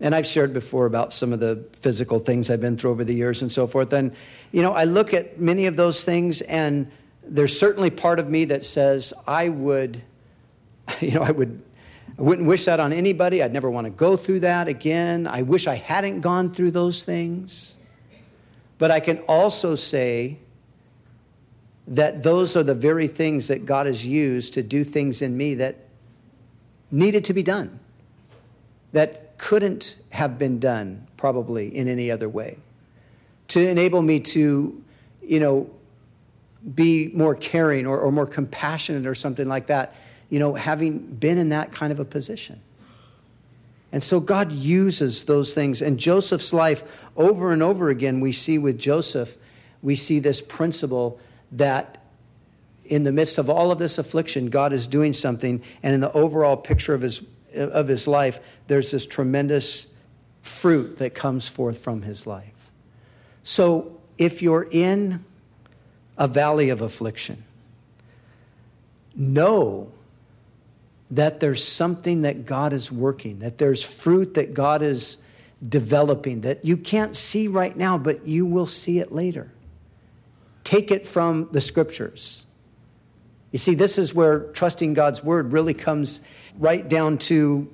And 0.00 0.14
I've 0.14 0.26
shared 0.26 0.52
before 0.52 0.86
about 0.86 1.12
some 1.12 1.32
of 1.32 1.40
the 1.40 1.64
physical 1.74 2.18
things 2.18 2.50
I've 2.50 2.60
been 2.60 2.76
through 2.76 2.90
over 2.90 3.04
the 3.04 3.14
years 3.14 3.40
and 3.40 3.50
so 3.52 3.66
forth. 3.66 3.92
And, 3.92 4.12
you 4.50 4.60
know, 4.60 4.72
I 4.72 4.84
look 4.84 5.14
at 5.14 5.38
many 5.38 5.66
of 5.66 5.76
those 5.76 6.02
things, 6.02 6.40
and 6.42 6.90
there's 7.22 7.56
certainly 7.58 7.88
part 7.88 8.18
of 8.18 8.28
me 8.28 8.46
that 8.46 8.64
says, 8.64 9.14
I 9.26 9.48
would, 9.48 10.02
you 11.00 11.12
know, 11.12 11.22
I 11.22 11.30
would. 11.30 11.62
I 12.18 12.22
wouldn't 12.22 12.46
wish 12.46 12.66
that 12.66 12.78
on 12.78 12.92
anybody. 12.92 13.42
I'd 13.42 13.54
never 13.54 13.70
want 13.70 13.86
to 13.86 13.90
go 13.90 14.16
through 14.16 14.40
that 14.40 14.68
again. 14.68 15.26
I 15.26 15.42
wish 15.42 15.66
I 15.66 15.76
hadn't 15.76 16.20
gone 16.20 16.52
through 16.52 16.72
those 16.72 17.02
things. 17.02 17.74
But 18.76 18.90
I 18.90 19.00
can 19.00 19.20
also 19.20 19.74
say 19.76 20.38
that 21.92 22.22
those 22.22 22.56
are 22.56 22.62
the 22.62 22.74
very 22.74 23.06
things 23.06 23.48
that 23.48 23.66
God 23.66 23.84
has 23.86 24.06
used 24.06 24.54
to 24.54 24.62
do 24.62 24.82
things 24.82 25.20
in 25.20 25.36
me 25.36 25.54
that 25.56 25.76
needed 26.90 27.22
to 27.26 27.34
be 27.34 27.42
done, 27.42 27.78
that 28.92 29.36
couldn't 29.36 29.96
have 30.08 30.38
been 30.38 30.58
done 30.58 31.06
probably 31.18 31.68
in 31.68 31.88
any 31.88 32.10
other 32.10 32.30
way, 32.30 32.56
to 33.48 33.68
enable 33.68 34.00
me 34.00 34.20
to, 34.20 34.82
you 35.22 35.38
know, 35.38 35.70
be 36.74 37.10
more 37.12 37.34
caring 37.34 37.86
or, 37.86 37.98
or 37.98 38.10
more 38.10 38.26
compassionate 38.26 39.06
or 39.06 39.14
something 39.14 39.46
like 39.46 39.66
that, 39.66 39.94
you 40.30 40.38
know, 40.38 40.54
having 40.54 40.98
been 40.98 41.36
in 41.36 41.50
that 41.50 41.72
kind 41.72 41.92
of 41.92 42.00
a 42.00 42.06
position. 42.06 42.58
And 43.92 44.02
so 44.02 44.18
God 44.18 44.50
uses 44.50 45.24
those 45.24 45.52
things. 45.52 45.82
And 45.82 45.98
Joseph's 45.98 46.54
life, 46.54 46.84
over 47.18 47.52
and 47.52 47.62
over 47.62 47.90
again, 47.90 48.20
we 48.20 48.32
see 48.32 48.56
with 48.56 48.78
Joseph, 48.78 49.36
we 49.82 49.94
see 49.94 50.20
this 50.20 50.40
principle 50.40 51.20
that 51.52 51.98
in 52.84 53.04
the 53.04 53.12
midst 53.12 53.38
of 53.38 53.48
all 53.48 53.70
of 53.70 53.78
this 53.78 53.98
affliction, 53.98 54.50
God 54.50 54.72
is 54.72 54.86
doing 54.86 55.12
something, 55.12 55.62
and 55.82 55.94
in 55.94 56.00
the 56.00 56.12
overall 56.12 56.56
picture 56.56 56.94
of 56.94 57.02
his, 57.02 57.22
of 57.54 57.88
his 57.88 58.08
life, 58.08 58.40
there's 58.66 58.90
this 58.90 59.06
tremendous 59.06 59.86
fruit 60.40 60.98
that 60.98 61.14
comes 61.14 61.48
forth 61.48 61.78
from 61.78 62.02
his 62.02 62.26
life. 62.26 62.72
So 63.42 64.00
if 64.18 64.42
you're 64.42 64.68
in 64.70 65.24
a 66.18 66.28
valley 66.28 66.68
of 66.70 66.80
affliction, 66.80 67.44
know 69.14 69.90
that 71.10 71.40
there's 71.40 71.62
something 71.62 72.22
that 72.22 72.46
God 72.46 72.72
is 72.72 72.90
working, 72.90 73.40
that 73.40 73.58
there's 73.58 73.84
fruit 73.84 74.34
that 74.34 74.54
God 74.54 74.82
is 74.82 75.18
developing 75.66 76.40
that 76.40 76.64
you 76.64 76.76
can't 76.76 77.14
see 77.14 77.46
right 77.46 77.76
now, 77.76 77.98
but 77.98 78.26
you 78.26 78.46
will 78.46 78.66
see 78.66 78.98
it 78.98 79.12
later. 79.12 79.50
Take 80.72 80.90
it 80.90 81.06
from 81.06 81.50
the 81.52 81.60
scriptures. 81.60 82.46
You 83.50 83.58
see, 83.58 83.74
this 83.74 83.98
is 83.98 84.14
where 84.14 84.44
trusting 84.54 84.94
God's 84.94 85.22
word 85.22 85.52
really 85.52 85.74
comes 85.74 86.22
right 86.58 86.88
down 86.88 87.18
to 87.28 87.70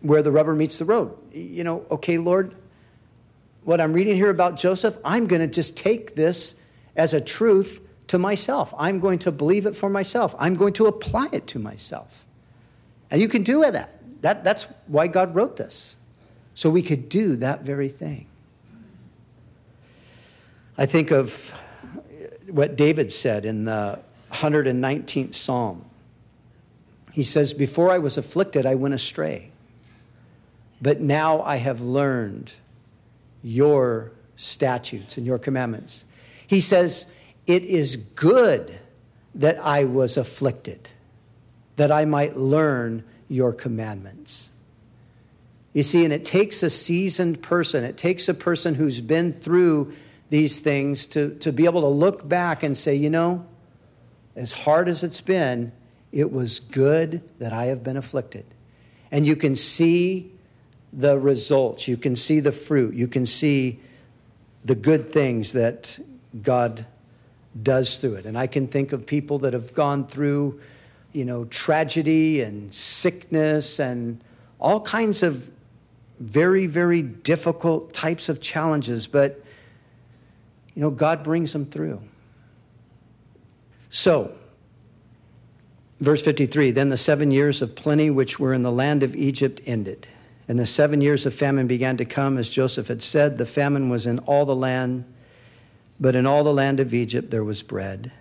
where 0.00 0.22
the 0.22 0.32
rubber 0.32 0.54
meets 0.54 0.78
the 0.78 0.86
road. 0.86 1.14
You 1.34 1.62
know, 1.62 1.84
okay, 1.90 2.16
Lord, 2.16 2.54
what 3.64 3.82
I'm 3.82 3.92
reading 3.92 4.16
here 4.16 4.30
about 4.30 4.56
Joseph, 4.56 4.96
I'm 5.04 5.26
going 5.26 5.42
to 5.42 5.46
just 5.46 5.76
take 5.76 6.14
this 6.14 6.54
as 6.96 7.12
a 7.12 7.20
truth 7.20 7.86
to 8.06 8.18
myself. 8.18 8.72
I'm 8.78 8.98
going 8.98 9.18
to 9.18 9.30
believe 9.30 9.66
it 9.66 9.76
for 9.76 9.90
myself. 9.90 10.34
I'm 10.38 10.54
going 10.54 10.72
to 10.72 10.86
apply 10.86 11.28
it 11.32 11.46
to 11.48 11.58
myself. 11.58 12.24
And 13.10 13.20
you 13.20 13.28
can 13.28 13.42
do 13.42 13.60
that. 13.60 13.90
that 14.22 14.42
that's 14.42 14.62
why 14.86 15.06
God 15.06 15.34
wrote 15.34 15.58
this, 15.58 15.96
so 16.54 16.70
we 16.70 16.80
could 16.80 17.10
do 17.10 17.36
that 17.36 17.60
very 17.60 17.90
thing. 17.90 18.26
I 20.78 20.86
think 20.86 21.10
of 21.10 21.52
what 22.48 22.76
David 22.76 23.12
said 23.12 23.44
in 23.44 23.64
the 23.64 24.00
119th 24.32 25.34
Psalm. 25.34 25.84
He 27.12 27.22
says, 27.22 27.54
Before 27.54 27.90
I 27.90 27.98
was 27.98 28.16
afflicted, 28.16 28.66
I 28.66 28.74
went 28.74 28.94
astray. 28.94 29.50
But 30.80 31.00
now 31.00 31.40
I 31.42 31.56
have 31.56 31.80
learned 31.80 32.52
your 33.42 34.12
statutes 34.36 35.16
and 35.16 35.26
your 35.26 35.38
commandments. 35.38 36.04
He 36.46 36.60
says, 36.60 37.10
It 37.46 37.62
is 37.64 37.96
good 37.96 38.78
that 39.34 39.58
I 39.64 39.84
was 39.84 40.16
afflicted, 40.16 40.90
that 41.76 41.90
I 41.90 42.04
might 42.04 42.36
learn 42.36 43.04
your 43.28 43.52
commandments. 43.52 44.50
You 45.72 45.82
see, 45.82 46.04
and 46.04 46.12
it 46.12 46.24
takes 46.24 46.62
a 46.62 46.70
seasoned 46.70 47.42
person, 47.42 47.84
it 47.84 47.96
takes 47.96 48.28
a 48.28 48.34
person 48.34 48.76
who's 48.76 49.00
been 49.00 49.32
through 49.32 49.92
these 50.30 50.58
things 50.58 51.06
to, 51.08 51.34
to 51.36 51.52
be 51.52 51.64
able 51.64 51.82
to 51.82 51.88
look 51.88 52.28
back 52.28 52.62
and 52.62 52.76
say, 52.76 52.94
you 52.94 53.10
know, 53.10 53.46
as 54.34 54.52
hard 54.52 54.88
as 54.88 55.02
it's 55.02 55.20
been, 55.20 55.72
it 56.12 56.32
was 56.32 56.60
good 56.60 57.22
that 57.38 57.52
I 57.52 57.66
have 57.66 57.82
been 57.82 57.96
afflicted. 57.96 58.44
And 59.10 59.26
you 59.26 59.36
can 59.36 59.56
see 59.56 60.32
the 60.92 61.18
results, 61.18 61.88
you 61.88 61.96
can 61.96 62.16
see 62.16 62.40
the 62.40 62.52
fruit, 62.52 62.94
you 62.94 63.06
can 63.06 63.26
see 63.26 63.80
the 64.64 64.74
good 64.74 65.12
things 65.12 65.52
that 65.52 65.98
God 66.42 66.86
does 67.62 67.96
through 67.96 68.14
it. 68.14 68.26
And 68.26 68.36
I 68.36 68.46
can 68.46 68.66
think 68.66 68.92
of 68.92 69.06
people 69.06 69.38
that 69.40 69.52
have 69.52 69.74
gone 69.74 70.06
through, 70.06 70.60
you 71.12 71.24
know, 71.24 71.44
tragedy 71.46 72.42
and 72.42 72.72
sickness 72.72 73.78
and 73.78 74.22
all 74.58 74.80
kinds 74.80 75.22
of 75.22 75.50
very, 76.18 76.66
very 76.66 77.02
difficult 77.02 77.92
types 77.92 78.28
of 78.28 78.40
challenges, 78.40 79.06
but 79.06 79.42
you 80.76 80.82
know, 80.82 80.90
God 80.90 81.24
brings 81.24 81.52
them 81.54 81.64
through. 81.64 82.02
So, 83.88 84.32
verse 86.00 86.22
53 86.22 86.70
Then 86.70 86.90
the 86.90 86.98
seven 86.98 87.30
years 87.32 87.62
of 87.62 87.74
plenty 87.74 88.10
which 88.10 88.38
were 88.38 88.52
in 88.52 88.62
the 88.62 88.70
land 88.70 89.02
of 89.02 89.16
Egypt 89.16 89.60
ended. 89.66 90.06
And 90.46 90.58
the 90.58 90.66
seven 90.66 91.00
years 91.00 91.26
of 91.26 91.34
famine 91.34 91.66
began 91.66 91.96
to 91.96 92.04
come, 92.04 92.38
as 92.38 92.48
Joseph 92.48 92.86
had 92.86 93.02
said. 93.02 93.38
The 93.38 93.46
famine 93.46 93.88
was 93.88 94.06
in 94.06 94.20
all 94.20 94.44
the 94.44 94.54
land, 94.54 95.04
but 95.98 96.14
in 96.14 96.24
all 96.26 96.44
the 96.44 96.54
land 96.54 96.78
of 96.78 96.94
Egypt 96.94 97.30
there 97.30 97.42
was 97.42 97.64
bread. 97.64 98.12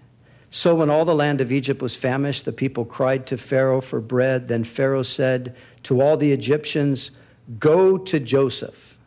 So 0.50 0.74
when 0.74 0.90
all 0.90 1.04
the 1.04 1.14
land 1.14 1.42
of 1.42 1.52
Egypt 1.52 1.82
was 1.82 1.98
famished, 1.98 2.46
the 2.46 2.54
people 2.54 2.86
cried 2.86 3.28
to 3.28 3.38
Pharaoh 3.38 3.82
for 3.82 4.00
bread. 4.00 4.48
Then 4.48 4.64
Pharaoh 4.64 5.04
said 5.04 5.54
to 5.84 6.02
all 6.02 6.16
the 6.16 6.32
Egyptians, 6.32 7.12
Go 7.60 7.98
to 7.98 8.20
Joseph. 8.20 8.98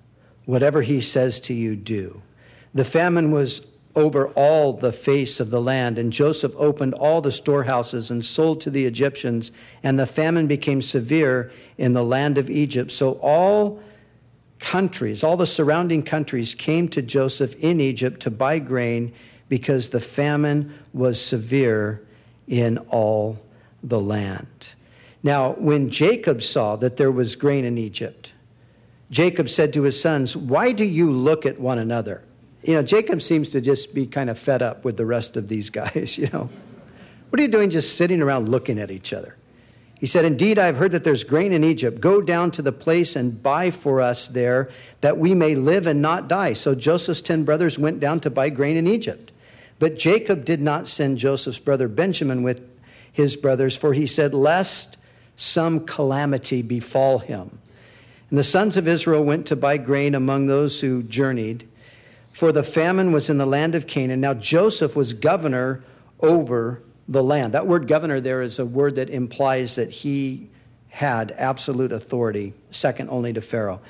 Whatever 0.45 0.83
he 0.83 1.01
says 1.01 1.41
to 1.41 1.55
you, 1.55 1.75
do. 1.75 2.23
The 2.79 2.85
famine 2.85 3.33
was 3.33 3.67
over 3.97 4.29
all 4.37 4.73
the 4.73 4.93
face 4.93 5.41
of 5.41 5.51
the 5.51 5.61
land, 5.61 5.99
and 5.99 6.13
Joseph 6.13 6.55
opened 6.57 6.95
all 6.95 7.21
the 7.21 7.33
storehouses 7.33 8.09
and 8.09 8.25
sold 8.25 8.61
to 8.61 8.71
the 8.71 8.87
Egyptians, 8.87 9.51
and 9.83 9.99
the 9.99 10.07
famine 10.07 10.47
became 10.47 10.81
severe 10.81 11.51
in 11.77 11.93
the 11.93 12.05
land 12.05 12.39
of 12.39 12.49
Egypt. 12.49 12.93
So 12.93 13.15
all 13.21 13.83
countries, 14.61 15.25
all 15.25 15.37
the 15.37 15.45
surrounding 15.45 16.05
countries 16.05 16.55
came 16.55 16.87
to 16.91 17.03
Joseph 17.03 17.57
in 17.57 17.81
Egypt 17.81 18.21
to 18.21 18.31
buy 18.31 18.61
grain 18.61 19.13
because 19.49 19.89
the 19.89 19.99
famine 19.99 20.73
was 20.93 21.21
severe 21.21 22.01
in 22.47 22.79
all 22.91 23.41
the 23.83 23.99
land. 23.99 24.75
Now, 25.25 25.55
when 25.55 25.91
Jacob 25.91 26.43
saw 26.43 26.77
that 26.77 26.97
there 26.97 27.11
was 27.11 27.35
grain 27.35 27.65
in 27.65 27.77
Egypt, 27.77 28.35
Jacob 29.11 29.49
said 29.49 29.73
to 29.73 29.83
his 29.83 30.01
sons, 30.01 30.37
Why 30.37 30.71
do 30.71 30.85
you 30.85 31.11
look 31.11 31.45
at 31.45 31.59
one 31.59 31.81
another? 31.81 32.23
You 32.63 32.75
know, 32.75 32.83
Jacob 32.83 33.23
seems 33.23 33.51
to 33.51 33.61
just 33.61 33.95
be 33.95 34.07
kind 34.07 34.29
of 34.29 34.39
fed 34.39 34.63
up 34.63 34.85
with 34.85 34.97
the 34.97 35.07
rest 35.07 35.37
of 35.37 35.49
these 35.49 35.71
guys, 35.81 36.19
you 36.19 36.29
know. 36.33 36.51
What 37.31 37.39
are 37.39 37.43
you 37.43 37.49
doing 37.49 37.71
just 37.71 37.97
sitting 37.97 38.23
around 38.23 38.49
looking 38.49 38.79
at 38.79 38.91
each 38.91 39.13
other? 39.13 39.37
He 39.99 40.07
said, 40.07 40.25
Indeed, 40.25 40.59
I 40.59 40.67
have 40.67 40.77
heard 40.77 40.93
that 40.93 41.05
there's 41.05 41.25
grain 41.25 41.53
in 41.53 41.65
Egypt. 41.65 42.01
Go 42.01 42.23
down 42.23 42.51
to 42.53 42.63
the 42.63 42.73
place 42.73 43.17
and 43.17 43.43
buy 43.43 43.71
for 43.71 44.01
us 44.01 44.29
there, 44.29 44.71
that 45.01 45.19
we 45.19 45.35
may 45.35 45.55
live 45.55 45.87
and 45.87 46.01
not 46.01 46.29
die. 46.29 46.53
So 46.53 46.75
Joseph's 46.75 47.21
ten 47.21 47.45
brothers 47.45 47.79
went 47.79 48.01
down 48.01 48.21
to 48.21 48.31
buy 48.31 48.49
grain 48.51 48.77
in 48.77 48.87
Egypt. 48.87 49.33
But 49.79 49.99
Jacob 49.99 50.45
did 50.45 50.61
not 50.61 50.89
send 50.89 51.19
Joseph's 51.19 51.59
brother 51.59 51.89
Benjamin 51.89 52.43
with 52.43 52.63
his 53.13 53.37
brothers, 53.37 53.77
for 53.77 53.93
he 53.93 54.07
said, 54.07 54.35
Lest 54.35 54.97
some 55.37 55.85
calamity 55.85 56.63
befall 56.63 57.19
him. 57.19 57.59
And 58.31 58.39
the 58.39 58.45
sons 58.45 58.77
of 58.77 58.87
Israel 58.87 59.25
went 59.25 59.47
to 59.47 59.57
buy 59.57 59.79
grain 59.79 60.15
among 60.15 60.47
those 60.47 60.81
who 60.81 61.03
journeyed, 61.03 61.69
for 62.39 62.53
the 62.53 62.63
famine 62.63 63.11
was 63.11 63.29
in 63.29 63.37
the 63.37 63.45
land 63.45 63.75
of 63.75 63.89
Canaan. 63.89 64.21
Now 64.21 64.33
Joseph 64.33 64.95
was 64.95 65.13
governor 65.13 65.83
over 66.21 66.85
the 67.09 67.21
land. 67.21 67.53
That 67.53 67.67
word 67.67 67.89
governor 67.89 68.21
there 68.21 68.43
is 68.43 68.61
a 68.61 68.65
word 68.65 68.95
that 68.95 69.11
implies 69.11 69.75
that 69.75 69.91
he 69.91 70.49
had 70.87 71.35
absolute 71.37 71.91
authority, 71.91 72.55
second 72.71 73.09
only 73.11 73.33
to 73.33 73.41
Pharaoh. 73.41 73.81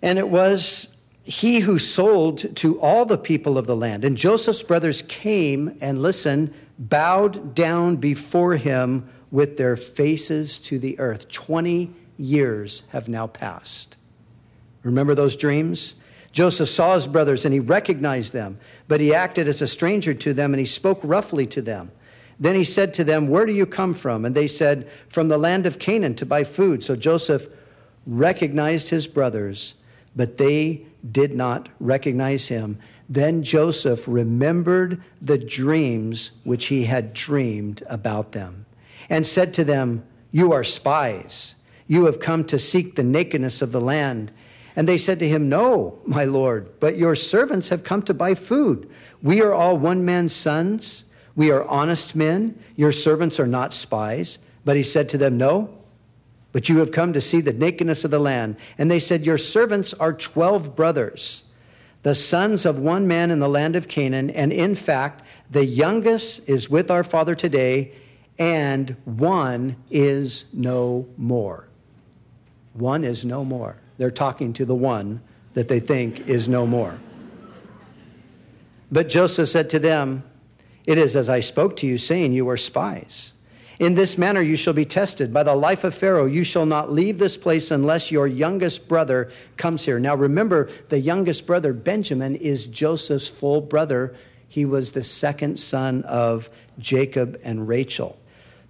And 0.00 0.18
it 0.18 0.30
was 0.30 0.96
he 1.22 1.60
who 1.60 1.78
sold 1.78 2.56
to 2.56 2.80
all 2.80 3.04
the 3.04 3.18
people 3.18 3.58
of 3.58 3.66
the 3.66 3.76
land. 3.76 4.06
And 4.06 4.16
Joseph's 4.16 4.62
brothers 4.62 5.02
came 5.02 5.76
and, 5.82 6.00
listen, 6.00 6.54
bowed 6.78 7.54
down 7.54 7.96
before 7.96 8.56
him 8.56 9.06
with 9.30 9.58
their 9.58 9.76
faces 9.76 10.58
to 10.60 10.78
the 10.78 10.98
earth. 10.98 11.30
20 11.30 11.90
years 12.16 12.84
have 12.92 13.06
now 13.06 13.26
passed. 13.26 13.98
Remember 14.82 15.14
those 15.14 15.36
dreams? 15.36 15.96
Joseph 16.34 16.68
saw 16.68 16.96
his 16.96 17.06
brothers 17.06 17.44
and 17.44 17.54
he 17.54 17.60
recognized 17.60 18.32
them, 18.32 18.58
but 18.88 19.00
he 19.00 19.14
acted 19.14 19.46
as 19.46 19.62
a 19.62 19.68
stranger 19.68 20.12
to 20.12 20.34
them 20.34 20.52
and 20.52 20.58
he 20.58 20.66
spoke 20.66 20.98
roughly 21.04 21.46
to 21.46 21.62
them. 21.62 21.92
Then 22.40 22.56
he 22.56 22.64
said 22.64 22.92
to 22.94 23.04
them, 23.04 23.28
Where 23.28 23.46
do 23.46 23.52
you 23.52 23.66
come 23.66 23.94
from? 23.94 24.24
And 24.24 24.34
they 24.34 24.48
said, 24.48 24.90
From 25.08 25.28
the 25.28 25.38
land 25.38 25.64
of 25.64 25.78
Canaan 25.78 26.16
to 26.16 26.26
buy 26.26 26.42
food. 26.42 26.82
So 26.82 26.96
Joseph 26.96 27.46
recognized 28.04 28.88
his 28.88 29.06
brothers, 29.06 29.74
but 30.16 30.36
they 30.36 30.84
did 31.08 31.36
not 31.36 31.68
recognize 31.78 32.48
him. 32.48 32.80
Then 33.08 33.44
Joseph 33.44 34.08
remembered 34.08 35.00
the 35.22 35.38
dreams 35.38 36.32
which 36.42 36.66
he 36.66 36.84
had 36.84 37.14
dreamed 37.14 37.84
about 37.88 38.32
them 38.32 38.66
and 39.08 39.24
said 39.24 39.54
to 39.54 39.62
them, 39.62 40.04
You 40.32 40.50
are 40.50 40.64
spies. 40.64 41.54
You 41.86 42.06
have 42.06 42.18
come 42.18 42.44
to 42.46 42.58
seek 42.58 42.96
the 42.96 43.04
nakedness 43.04 43.62
of 43.62 43.70
the 43.70 43.80
land. 43.80 44.32
And 44.76 44.88
they 44.88 44.98
said 44.98 45.18
to 45.20 45.28
him, 45.28 45.48
No, 45.48 45.98
my 46.04 46.24
Lord, 46.24 46.80
but 46.80 46.96
your 46.96 47.14
servants 47.14 47.68
have 47.68 47.84
come 47.84 48.02
to 48.02 48.14
buy 48.14 48.34
food. 48.34 48.90
We 49.22 49.40
are 49.40 49.54
all 49.54 49.78
one 49.78 50.04
man's 50.04 50.34
sons. 50.34 51.04
We 51.36 51.50
are 51.50 51.64
honest 51.64 52.14
men. 52.14 52.58
Your 52.76 52.92
servants 52.92 53.38
are 53.38 53.46
not 53.46 53.72
spies. 53.72 54.38
But 54.64 54.76
he 54.76 54.82
said 54.82 55.08
to 55.10 55.18
them, 55.18 55.36
No, 55.36 55.70
but 56.52 56.68
you 56.68 56.78
have 56.78 56.92
come 56.92 57.12
to 57.12 57.20
see 57.20 57.40
the 57.40 57.52
nakedness 57.52 58.04
of 58.04 58.10
the 58.10 58.18
land. 58.18 58.56
And 58.78 58.90
they 58.90 59.00
said, 59.00 59.26
Your 59.26 59.38
servants 59.38 59.94
are 59.94 60.12
12 60.12 60.74
brothers, 60.74 61.44
the 62.02 62.14
sons 62.14 62.64
of 62.64 62.78
one 62.78 63.06
man 63.06 63.30
in 63.30 63.40
the 63.40 63.48
land 63.48 63.76
of 63.76 63.88
Canaan. 63.88 64.30
And 64.30 64.52
in 64.52 64.74
fact, 64.74 65.22
the 65.50 65.64
youngest 65.64 66.48
is 66.48 66.70
with 66.70 66.90
our 66.90 67.04
father 67.04 67.34
today, 67.34 67.92
and 68.38 68.96
one 69.04 69.76
is 69.90 70.46
no 70.52 71.06
more. 71.16 71.68
One 72.72 73.04
is 73.04 73.24
no 73.24 73.44
more. 73.44 73.76
They're 73.98 74.10
talking 74.10 74.52
to 74.54 74.64
the 74.64 74.74
one 74.74 75.20
that 75.54 75.68
they 75.68 75.80
think 75.80 76.28
is 76.28 76.48
no 76.48 76.66
more. 76.66 76.98
But 78.90 79.08
Joseph 79.08 79.48
said 79.48 79.70
to 79.70 79.78
them, 79.78 80.24
It 80.84 80.98
is 80.98 81.16
as 81.16 81.28
I 81.28 81.40
spoke 81.40 81.76
to 81.78 81.86
you, 81.86 81.98
saying, 81.98 82.32
You 82.32 82.48
are 82.48 82.56
spies. 82.56 83.32
In 83.78 83.96
this 83.96 84.16
manner 84.16 84.40
you 84.40 84.56
shall 84.56 84.72
be 84.72 84.84
tested. 84.84 85.32
By 85.32 85.42
the 85.42 85.56
life 85.56 85.82
of 85.82 85.94
Pharaoh, 85.94 86.26
you 86.26 86.44
shall 86.44 86.66
not 86.66 86.92
leave 86.92 87.18
this 87.18 87.36
place 87.36 87.70
unless 87.70 88.12
your 88.12 88.26
youngest 88.26 88.88
brother 88.88 89.32
comes 89.56 89.84
here. 89.84 89.98
Now 89.98 90.14
remember, 90.14 90.70
the 90.90 91.00
youngest 91.00 91.46
brother, 91.46 91.72
Benjamin, 91.72 92.36
is 92.36 92.66
Joseph's 92.66 93.28
full 93.28 93.60
brother. 93.60 94.14
He 94.48 94.64
was 94.64 94.92
the 94.92 95.02
second 95.02 95.58
son 95.58 96.02
of 96.04 96.50
Jacob 96.78 97.40
and 97.42 97.66
Rachel. 97.66 98.16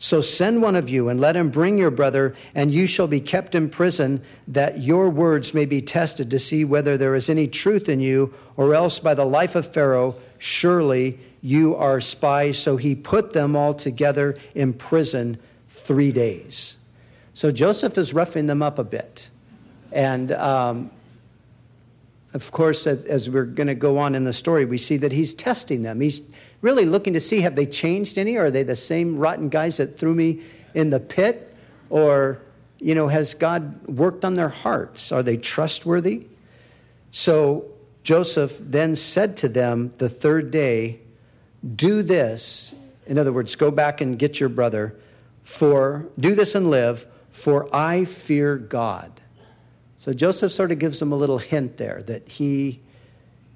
So 0.04 0.20
send 0.20 0.60
one 0.60 0.76
of 0.76 0.90
you 0.90 1.08
and 1.08 1.18
let 1.18 1.34
him 1.34 1.48
bring 1.48 1.78
your 1.78 1.90
brother, 1.90 2.36
and 2.54 2.74
you 2.74 2.86
shall 2.86 3.06
be 3.06 3.20
kept 3.20 3.54
in 3.54 3.70
prison, 3.70 4.20
that 4.46 4.82
your 4.82 5.08
words 5.08 5.54
may 5.54 5.64
be 5.64 5.80
tested 5.80 6.28
to 6.28 6.38
see 6.38 6.62
whether 6.62 6.98
there 6.98 7.14
is 7.14 7.30
any 7.30 7.48
truth 7.48 7.88
in 7.88 8.00
you, 8.00 8.34
or 8.54 8.74
else 8.74 8.98
by 8.98 9.14
the 9.14 9.24
life 9.24 9.54
of 9.54 9.72
Pharaoh, 9.72 10.14
surely 10.36 11.18
you 11.40 11.74
are 11.74 12.02
spies. 12.02 12.58
So 12.58 12.76
he 12.76 12.94
put 12.94 13.32
them 13.32 13.56
all 13.56 13.72
together 13.72 14.36
in 14.54 14.74
prison 14.74 15.38
three 15.70 16.12
days. 16.12 16.76
So 17.32 17.50
Joseph 17.50 17.96
is 17.96 18.12
roughing 18.12 18.44
them 18.44 18.60
up 18.60 18.78
a 18.78 18.84
bit. 18.84 19.30
And 19.90 20.32
um, 20.32 20.90
of 22.34 22.50
course, 22.50 22.86
as, 22.86 23.06
as 23.06 23.30
we're 23.30 23.44
going 23.44 23.68
to 23.68 23.74
go 23.74 23.96
on 23.96 24.14
in 24.14 24.24
the 24.24 24.34
story, 24.34 24.66
we 24.66 24.76
see 24.76 24.98
that 24.98 25.12
he's 25.12 25.32
testing 25.32 25.82
them. 25.82 26.02
He's 26.02 26.20
really 26.64 26.86
looking 26.86 27.12
to 27.12 27.20
see 27.20 27.42
have 27.42 27.56
they 27.56 27.66
changed 27.66 28.16
any? 28.16 28.36
Or 28.36 28.46
are 28.46 28.50
they 28.50 28.62
the 28.62 28.74
same 28.74 29.18
rotten 29.18 29.50
guys 29.50 29.76
that 29.76 29.98
threw 29.98 30.14
me 30.14 30.40
in 30.72 30.88
the 30.88 30.98
pit? 30.98 31.54
Or, 31.90 32.40
you 32.78 32.94
know, 32.94 33.08
has 33.08 33.34
God 33.34 33.86
worked 33.86 34.24
on 34.24 34.34
their 34.34 34.48
hearts? 34.48 35.12
Are 35.12 35.22
they 35.22 35.36
trustworthy? 35.36 36.26
So 37.10 37.66
Joseph 38.02 38.56
then 38.58 38.96
said 38.96 39.36
to 39.38 39.48
them 39.48 39.92
the 39.98 40.08
third 40.08 40.50
day, 40.50 41.00
do 41.76 42.02
this. 42.02 42.74
In 43.06 43.18
other 43.18 43.32
words, 43.32 43.54
go 43.56 43.70
back 43.70 44.00
and 44.00 44.18
get 44.18 44.40
your 44.40 44.48
brother, 44.48 44.96
for 45.42 46.06
do 46.18 46.34
this 46.34 46.54
and 46.54 46.70
live, 46.70 47.06
for 47.30 47.68
I 47.76 48.06
fear 48.06 48.56
God. 48.56 49.20
So 49.98 50.14
Joseph 50.14 50.50
sort 50.50 50.72
of 50.72 50.78
gives 50.78 50.98
them 50.98 51.12
a 51.12 51.16
little 51.16 51.38
hint 51.38 51.76
there 51.76 52.02
that 52.06 52.28
he 52.28 52.80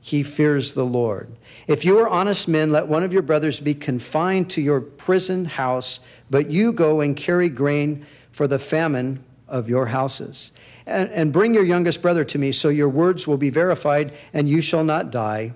he 0.01 0.23
fears 0.23 0.73
the 0.73 0.87
Lord. 0.87 1.29
If 1.67 1.85
you 1.85 1.99
are 1.99 2.09
honest 2.09 2.49
men, 2.49 2.73
let 2.73 2.89
one 2.89 3.05
of 3.05 3.13
your 3.13 3.23
brothers 3.23 3.61
be 3.61 3.75
confined 3.75 4.49
to 4.51 4.63
your 4.63 4.81
prison 4.81 5.45
house, 5.45 6.01
but 6.31 6.51
you 6.51 6.73
go 6.73 7.01
and 7.01 7.17
carry 7.17 7.49
grain 7.49 8.07
for 8.31 8.47
the 8.47 8.59
famine 8.59 9.23
of 9.47 9.69
your 9.69 9.87
houses. 9.87 10.53
And, 10.87 11.11
and 11.11 11.33
bring 11.33 11.53
your 11.53 11.65
youngest 11.65 12.01
brother 12.01 12.25
to 12.25 12.39
me, 12.39 12.53
so 12.53 12.71
your 12.71 12.89
words 12.89 13.27
will 13.27 13.37
be 13.37 13.51
verified, 13.51 14.15
and 14.33 14.49
you 14.49 14.63
shall 14.63 14.85
not 14.85 15.11
die. 15.11 15.53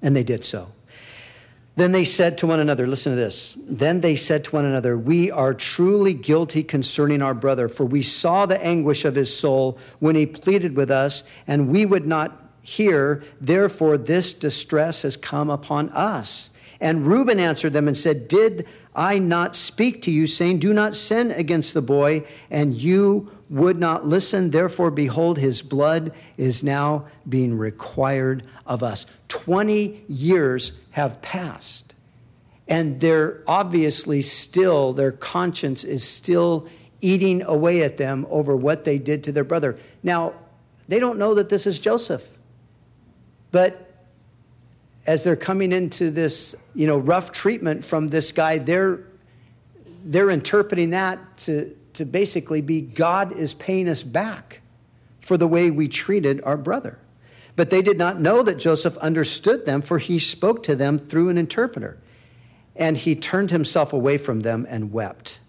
And 0.00 0.14
they 0.14 0.22
did 0.22 0.44
so. 0.44 0.70
Then 1.76 1.92
they 1.92 2.04
said 2.04 2.36
to 2.38 2.46
one 2.46 2.60
another, 2.60 2.86
listen 2.86 3.12
to 3.12 3.16
this. 3.16 3.56
Then 3.56 4.00
they 4.02 4.14
said 4.14 4.44
to 4.44 4.50
one 4.50 4.64
another, 4.64 4.98
We 4.98 5.30
are 5.30 5.54
truly 5.54 6.12
guilty 6.14 6.62
concerning 6.62 7.22
our 7.22 7.34
brother, 7.34 7.68
for 7.68 7.84
we 7.84 8.02
saw 8.02 8.44
the 8.44 8.62
anguish 8.62 9.04
of 9.04 9.14
his 9.14 9.36
soul 9.36 9.78
when 9.98 10.14
he 10.14 10.26
pleaded 10.26 10.76
with 10.76 10.90
us, 10.90 11.22
and 11.46 11.68
we 11.68 11.86
would 11.86 12.06
not 12.06 12.39
hear. 12.62 13.22
Therefore, 13.40 13.98
this 13.98 14.34
distress 14.34 15.02
has 15.02 15.16
come 15.16 15.50
upon 15.50 15.90
us. 15.90 16.50
And 16.80 17.06
Reuben 17.06 17.38
answered 17.38 17.72
them 17.72 17.88
and 17.88 17.96
said, 17.96 18.26
Did 18.28 18.66
I 18.94 19.18
not 19.18 19.54
speak 19.54 20.02
to 20.02 20.10
you, 20.10 20.26
saying, 20.26 20.58
Do 20.58 20.72
not 20.72 20.96
sin 20.96 21.30
against 21.30 21.74
the 21.74 21.82
boy, 21.82 22.24
and 22.50 22.74
you 22.74 23.30
would 23.48 23.78
not 23.78 24.06
listen? 24.06 24.50
Therefore, 24.50 24.90
behold, 24.90 25.38
his 25.38 25.62
blood 25.62 26.12
is 26.36 26.62
now 26.62 27.06
being 27.28 27.56
required 27.58 28.44
of 28.66 28.82
us. 28.82 29.06
20 29.28 30.04
years 30.08 30.72
have 30.92 31.20
passed. 31.20 31.94
And 32.66 33.00
they're 33.00 33.42
obviously 33.46 34.22
still, 34.22 34.92
their 34.92 35.12
conscience 35.12 35.84
is 35.84 36.06
still 36.06 36.68
eating 37.00 37.42
away 37.42 37.82
at 37.82 37.96
them 37.96 38.26
over 38.30 38.56
what 38.56 38.84
they 38.84 38.98
did 38.98 39.24
to 39.24 39.32
their 39.32 39.44
brother. 39.44 39.78
Now, 40.02 40.34
they 40.88 40.98
don't 40.98 41.18
know 41.18 41.34
that 41.34 41.48
this 41.48 41.66
is 41.66 41.80
Joseph. 41.80 42.38
But 43.50 43.86
as 45.06 45.24
they're 45.24 45.36
coming 45.36 45.72
into 45.72 46.10
this, 46.10 46.54
you 46.74 46.86
know, 46.86 46.98
rough 46.98 47.32
treatment 47.32 47.84
from 47.84 48.08
this 48.08 48.32
guy, 48.32 48.58
they're 48.58 49.00
they're 50.04 50.30
interpreting 50.30 50.90
that 50.90 51.36
to, 51.36 51.76
to 51.94 52.04
basically 52.04 52.60
be 52.60 52.80
God 52.80 53.36
is 53.36 53.54
paying 53.54 53.88
us 53.88 54.02
back 54.02 54.60
for 55.20 55.36
the 55.36 55.46
way 55.46 55.70
we 55.70 55.88
treated 55.88 56.40
our 56.42 56.56
brother. 56.56 56.98
But 57.56 57.70
they 57.70 57.82
did 57.82 57.98
not 57.98 58.20
know 58.20 58.42
that 58.42 58.58
Joseph 58.58 58.96
understood 58.98 59.66
them, 59.66 59.82
for 59.82 59.98
he 59.98 60.18
spoke 60.18 60.62
to 60.62 60.74
them 60.74 60.98
through 60.98 61.28
an 61.28 61.36
interpreter. 61.36 61.98
And 62.74 62.96
he 62.96 63.14
turned 63.14 63.50
himself 63.50 63.92
away 63.92 64.16
from 64.16 64.40
them 64.40 64.66
and 64.70 64.92
wept. 64.92 65.40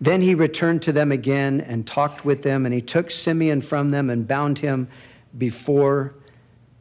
Then 0.00 0.22
he 0.22 0.34
returned 0.34 0.82
to 0.82 0.92
them 0.92 1.12
again 1.12 1.60
and 1.60 1.86
talked 1.86 2.24
with 2.24 2.42
them, 2.42 2.66
and 2.66 2.74
he 2.74 2.82
took 2.82 3.10
Simeon 3.10 3.60
from 3.60 3.92
them 3.92 4.10
and 4.10 4.26
bound 4.26 4.58
him 4.58 4.88
before 5.36 6.14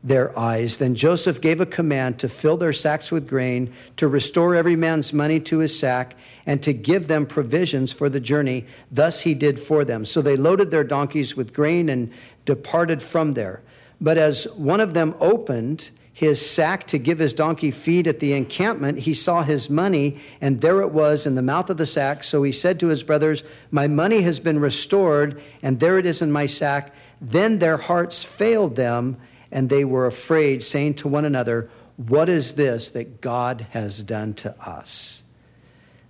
their 0.06 0.38
eyes. 0.38 0.78
Then 0.78 0.94
Joseph 0.94 1.42
gave 1.42 1.60
a 1.60 1.66
command 1.66 2.20
to 2.20 2.30
fill 2.30 2.58
their 2.58 2.72
sacks 2.72 3.12
with 3.12 3.28
grain, 3.28 3.74
to 3.98 4.08
restore 4.08 4.54
every 4.54 4.76
man's 4.76 5.12
money 5.12 5.40
to 5.42 5.60
his 5.60 5.78
sack, 5.78 6.16
and 6.46 6.62
to 6.62 6.74
give 6.74 7.08
them 7.08 7.26
provisions 7.26 7.92
for 7.92 8.08
the 8.08 8.20
journey. 8.20 8.66
Thus 8.92 9.22
he 9.22 9.34
did 9.34 9.60
for 9.60 9.84
them. 9.84 10.06
So 10.06 10.22
they 10.22 10.38
loaded 10.38 10.70
their 10.70 10.84
donkeys 10.84 11.36
with 11.36 11.54
grain 11.54 11.90
and 11.90 12.14
departed 12.46 13.02
from 13.02 13.32
there. 13.32 13.64
But 14.00 14.20
as 14.20 14.46
one 14.54 14.80
of 14.80 14.94
them 14.94 15.16
opened 15.20 15.90
his 16.14 16.50
sack 16.50 16.86
to 16.88 17.00
give 17.00 17.18
his 17.18 17.34
donkey 17.34 17.72
feed 17.72 18.08
at 18.08 18.20
the 18.20 18.34
encampment, 18.34 19.00
he 19.00 19.14
saw 19.14 19.44
his 19.44 19.70
money, 19.70 20.22
and 20.40 20.62
there 20.62 20.82
it 20.82 20.92
was 20.92 21.26
in 21.26 21.36
the 21.36 21.42
mouth 21.42 21.70
of 21.72 21.78
the 21.78 21.88
sack. 21.88 22.24
So 22.24 22.44
he 22.44 22.52
said 22.52 22.80
to 22.80 22.88
his 22.88 23.04
brothers, 23.04 23.44
My 23.72 23.88
money 23.88 24.22
has 24.22 24.40
been 24.40 24.60
restored, 24.60 25.42
and 25.64 25.80
there 25.80 25.98
it 25.98 26.06
is 26.06 26.22
in 26.22 26.32
my 26.32 26.46
sack. 26.46 26.94
Then 27.20 27.58
their 27.60 27.78
hearts 27.78 28.24
failed 28.24 28.76
them, 28.76 29.18
and 29.56 29.70
they 29.70 29.86
were 29.86 30.06
afraid, 30.06 30.62
saying 30.62 30.96
to 30.96 31.08
one 31.08 31.24
another, 31.24 31.70
What 31.96 32.28
is 32.28 32.56
this 32.56 32.90
that 32.90 33.22
God 33.22 33.68
has 33.72 34.04
done 34.04 34.34
to 34.36 34.54
us? 34.60 35.24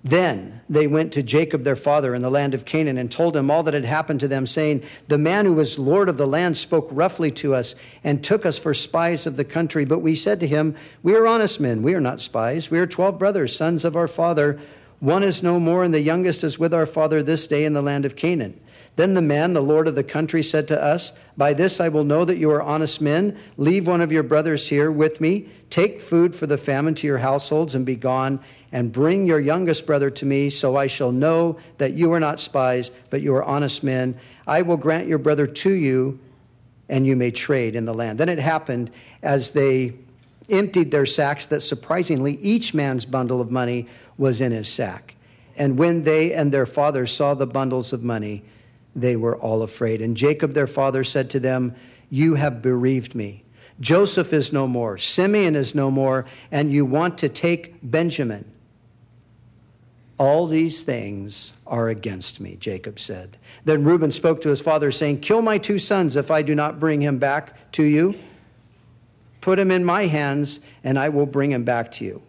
Then 0.03 0.61
they 0.67 0.87
went 0.87 1.13
to 1.13 1.21
Jacob 1.21 1.63
their 1.63 1.75
father 1.75 2.15
in 2.15 2.23
the 2.23 2.31
land 2.31 2.55
of 2.55 2.65
Canaan 2.65 2.97
and 2.97 3.11
told 3.11 3.37
him 3.37 3.51
all 3.51 3.61
that 3.61 3.75
had 3.75 3.85
happened 3.85 4.19
to 4.21 4.27
them, 4.27 4.47
saying, 4.47 4.83
The 5.09 5.19
man 5.19 5.45
who 5.45 5.53
was 5.53 5.77
Lord 5.77 6.09
of 6.09 6.17
the 6.17 6.25
land 6.25 6.57
spoke 6.57 6.87
roughly 6.89 7.29
to 7.33 7.53
us 7.53 7.75
and 8.03 8.23
took 8.23 8.47
us 8.47 8.57
for 8.57 8.73
spies 8.73 9.27
of 9.27 9.37
the 9.37 9.45
country. 9.45 9.85
But 9.85 9.99
we 9.99 10.15
said 10.15 10.39
to 10.39 10.47
him, 10.47 10.75
We 11.03 11.13
are 11.13 11.27
honest 11.27 11.59
men, 11.59 11.83
we 11.83 11.93
are 11.93 12.01
not 12.01 12.21
spies. 12.21 12.71
We 12.71 12.79
are 12.79 12.87
twelve 12.87 13.19
brothers, 13.19 13.55
sons 13.55 13.85
of 13.85 13.95
our 13.95 14.07
father. 14.07 14.59
One 14.99 15.21
is 15.21 15.43
no 15.43 15.59
more, 15.59 15.83
and 15.83 15.93
the 15.93 16.01
youngest 16.01 16.43
is 16.43 16.57
with 16.57 16.73
our 16.73 16.87
father 16.87 17.21
this 17.21 17.45
day 17.45 17.63
in 17.63 17.73
the 17.73 17.83
land 17.83 18.05
of 18.05 18.15
Canaan. 18.15 18.59
Then 18.95 19.13
the 19.13 19.21
man, 19.21 19.53
the 19.53 19.61
Lord 19.61 19.87
of 19.87 19.95
the 19.95 20.03
country, 20.03 20.41
said 20.41 20.67
to 20.69 20.81
us, 20.81 21.11
By 21.35 21.53
this 21.53 21.81
I 21.81 21.89
will 21.89 22.05
know 22.05 22.23
that 22.23 22.37
you 22.37 22.49
are 22.51 22.61
honest 22.61 23.01
men. 23.01 23.37
Leave 23.57 23.87
one 23.87 24.01
of 24.01 24.11
your 24.11 24.23
brothers 24.23 24.69
here 24.69 24.89
with 24.89 25.19
me. 25.19 25.49
Take 25.69 25.99
food 25.99 26.35
for 26.35 26.47
the 26.47 26.57
famine 26.57 26.95
to 26.95 27.07
your 27.07 27.17
households 27.17 27.75
and 27.75 27.85
be 27.85 27.95
gone, 27.95 28.39
and 28.71 28.91
bring 28.91 29.25
your 29.25 29.39
youngest 29.39 29.85
brother 29.85 30.09
to 30.09 30.25
me, 30.25 30.49
so 30.49 30.75
I 30.77 30.87
shall 30.87 31.11
know 31.11 31.57
that 31.77 31.93
you 31.93 32.11
are 32.13 32.19
not 32.19 32.39
spies, 32.39 32.91
but 33.09 33.21
you 33.21 33.35
are 33.35 33.43
honest 33.43 33.83
men. 33.83 34.17
I 34.47 34.61
will 34.61 34.77
grant 34.77 35.07
your 35.07 35.17
brother 35.17 35.47
to 35.47 35.71
you, 35.71 36.19
and 36.87 37.05
you 37.05 37.15
may 37.15 37.31
trade 37.31 37.75
in 37.75 37.85
the 37.85 37.93
land. 37.93 38.17
Then 38.17 38.29
it 38.29 38.39
happened 38.39 38.91
as 39.21 39.51
they 39.51 39.93
emptied 40.49 40.91
their 40.91 41.05
sacks 41.05 41.45
that 41.47 41.61
surprisingly 41.61 42.35
each 42.37 42.73
man's 42.73 43.05
bundle 43.05 43.41
of 43.41 43.51
money 43.51 43.87
was 44.17 44.39
in 44.39 44.51
his 44.51 44.67
sack. 44.67 45.15
And 45.57 45.77
when 45.77 46.03
they 46.03 46.33
and 46.33 46.51
their 46.51 46.65
father 46.65 47.07
saw 47.07 47.33
the 47.33 47.47
bundles 47.47 47.93
of 47.93 48.03
money, 48.03 48.43
they 48.95 49.15
were 49.15 49.35
all 49.35 49.61
afraid. 49.61 50.01
And 50.01 50.15
Jacob, 50.15 50.53
their 50.53 50.67
father, 50.67 51.03
said 51.03 51.29
to 51.31 51.39
them, 51.39 51.75
You 52.09 52.35
have 52.35 52.61
bereaved 52.61 53.13
me. 53.13 53.43
Joseph 53.79 54.31
is 54.31 54.53
no 54.53 54.67
more, 54.67 54.97
Simeon 54.97 55.55
is 55.55 55.75
no 55.75 55.91
more, 55.91 56.25
and 56.49 56.71
you 56.71 56.85
want 56.85 57.17
to 57.17 57.29
take 57.29 57.75
Benjamin. 57.83 58.49
All 60.17 60.47
these 60.47 60.81
things 60.81 61.51
are 61.67 61.89
against 61.89 62.39
me, 62.39 62.55
Jacob 62.55 62.99
said. 62.99 63.35
Then 63.65 63.83
Reuben 63.83 64.13
spoke 64.13 64.39
to 64.41 64.49
his 64.49 64.61
father, 64.61 64.93
saying, 64.93 65.19
Kill 65.19 65.41
my 65.41 65.57
two 65.57 65.77
sons 65.77 66.15
if 66.15 66.31
I 66.31 66.41
do 66.41 66.55
not 66.55 66.79
bring 66.79 67.01
him 67.01 67.17
back 67.17 67.71
to 67.73 67.83
you. 67.83 68.15
Put 69.41 69.59
him 69.59 69.71
in 69.71 69.83
my 69.83 70.05
hands, 70.05 70.61
and 70.81 70.97
I 70.97 71.09
will 71.09 71.25
bring 71.25 71.51
him 71.51 71.65
back 71.65 71.91
to 71.93 72.05
you. 72.05 72.21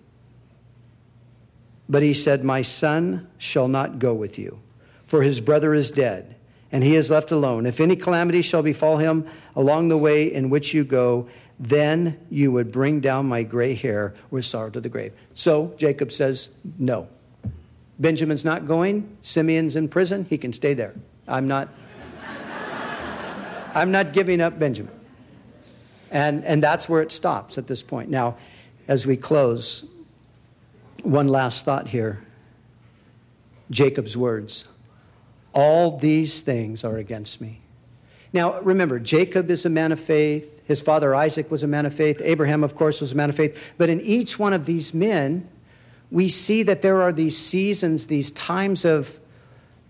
But 1.88 2.02
he 2.02 2.12
said, 2.12 2.42
My 2.42 2.62
son 2.62 3.28
shall 3.38 3.68
not 3.68 4.00
go 4.00 4.14
with 4.14 4.36
you, 4.36 4.58
for 5.04 5.22
his 5.22 5.40
brother 5.40 5.72
is 5.72 5.92
dead 5.92 6.35
and 6.76 6.84
he 6.84 6.94
is 6.94 7.10
left 7.10 7.30
alone. 7.30 7.64
If 7.64 7.80
any 7.80 7.96
calamity 7.96 8.42
shall 8.42 8.60
befall 8.60 8.98
him 8.98 9.26
along 9.54 9.88
the 9.88 9.96
way 9.96 10.30
in 10.30 10.50
which 10.50 10.74
you 10.74 10.84
go, 10.84 11.26
then 11.58 12.20
you 12.28 12.52
would 12.52 12.70
bring 12.70 13.00
down 13.00 13.24
my 13.24 13.44
gray 13.44 13.72
hair 13.72 14.12
with 14.30 14.44
sorrow 14.44 14.68
to 14.68 14.80
the 14.82 14.90
grave. 14.90 15.14
So 15.32 15.72
Jacob 15.78 16.12
says, 16.12 16.50
No. 16.78 17.08
Benjamin's 17.98 18.44
not 18.44 18.66
going. 18.66 19.16
Simeon's 19.22 19.74
in 19.74 19.88
prison. 19.88 20.26
He 20.28 20.36
can 20.36 20.52
stay 20.52 20.74
there. 20.74 20.94
I'm 21.26 21.48
not. 21.48 21.70
I'm 23.74 23.90
not 23.90 24.12
giving 24.12 24.42
up 24.42 24.58
Benjamin. 24.58 24.92
And, 26.10 26.44
and 26.44 26.62
that's 26.62 26.90
where 26.90 27.00
it 27.00 27.10
stops 27.10 27.56
at 27.56 27.68
this 27.68 27.82
point. 27.82 28.10
Now, 28.10 28.36
as 28.86 29.06
we 29.06 29.16
close, 29.16 29.86
one 31.02 31.28
last 31.28 31.64
thought 31.64 31.88
here 31.88 32.22
Jacob's 33.70 34.14
words. 34.14 34.68
All 35.56 35.96
these 35.96 36.40
things 36.40 36.84
are 36.84 36.98
against 36.98 37.40
me. 37.40 37.62
Now, 38.32 38.60
remember, 38.60 38.98
Jacob 39.00 39.50
is 39.50 39.64
a 39.64 39.70
man 39.70 39.90
of 39.90 39.98
faith. 39.98 40.62
His 40.66 40.82
father 40.82 41.14
Isaac 41.14 41.50
was 41.50 41.62
a 41.62 41.66
man 41.66 41.86
of 41.86 41.94
faith. 41.94 42.20
Abraham, 42.22 42.62
of 42.62 42.74
course, 42.74 43.00
was 43.00 43.12
a 43.12 43.14
man 43.16 43.30
of 43.30 43.36
faith. 43.36 43.74
But 43.78 43.88
in 43.88 44.00
each 44.02 44.38
one 44.38 44.52
of 44.52 44.66
these 44.66 44.92
men, 44.92 45.48
we 46.10 46.28
see 46.28 46.62
that 46.64 46.82
there 46.82 47.00
are 47.00 47.12
these 47.12 47.36
seasons, 47.38 48.08
these 48.08 48.30
times 48.30 48.84
of, 48.84 49.18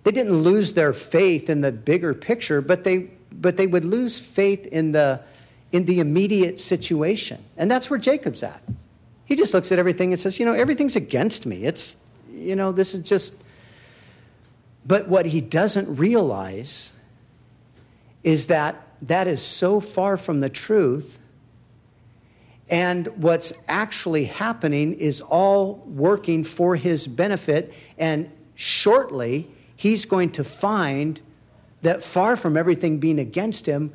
they 0.04 0.12
didn't 0.12 0.34
lose 0.34 0.74
their 0.74 0.92
faith 0.92 1.50
in 1.50 1.62
the 1.62 1.72
bigger 1.72 2.14
picture, 2.14 2.60
but 2.60 2.84
they, 2.84 3.10
but 3.32 3.56
they 3.56 3.66
would 3.66 3.84
lose 3.84 4.20
faith 4.20 4.66
in 4.66 4.92
the, 4.92 5.20
in 5.72 5.86
the 5.86 5.98
immediate 5.98 6.60
situation. 6.60 7.42
And 7.56 7.68
that's 7.68 7.90
where 7.90 7.98
Jacob's 7.98 8.44
at. 8.44 8.62
He 9.24 9.34
just 9.34 9.52
looks 9.52 9.72
at 9.72 9.80
everything 9.80 10.12
and 10.12 10.20
says, 10.20 10.38
you 10.38 10.46
know, 10.46 10.52
everything's 10.52 10.94
against 10.94 11.46
me. 11.46 11.64
It's, 11.64 11.96
you 12.32 12.54
know, 12.54 12.70
this 12.70 12.94
is 12.94 13.02
just, 13.02 13.42
but 14.86 15.08
what 15.08 15.26
he 15.26 15.40
doesn't 15.40 15.96
realize 15.96 16.92
is 18.22 18.46
that 18.46 18.86
that 19.02 19.26
is 19.26 19.42
so 19.42 19.80
far 19.80 20.16
from 20.16 20.40
the 20.40 20.48
truth. 20.48 21.18
And 22.68 23.06
what's 23.16 23.52
actually 23.68 24.24
happening 24.24 24.94
is 24.94 25.20
all 25.20 25.74
working 25.86 26.44
for 26.44 26.76
his 26.76 27.06
benefit. 27.06 27.72
And 27.98 28.30
shortly, 28.54 29.48
he's 29.76 30.04
going 30.04 30.30
to 30.32 30.44
find 30.44 31.20
that 31.82 32.02
far 32.02 32.36
from 32.36 32.56
everything 32.56 32.98
being 32.98 33.18
against 33.18 33.66
him, 33.66 33.92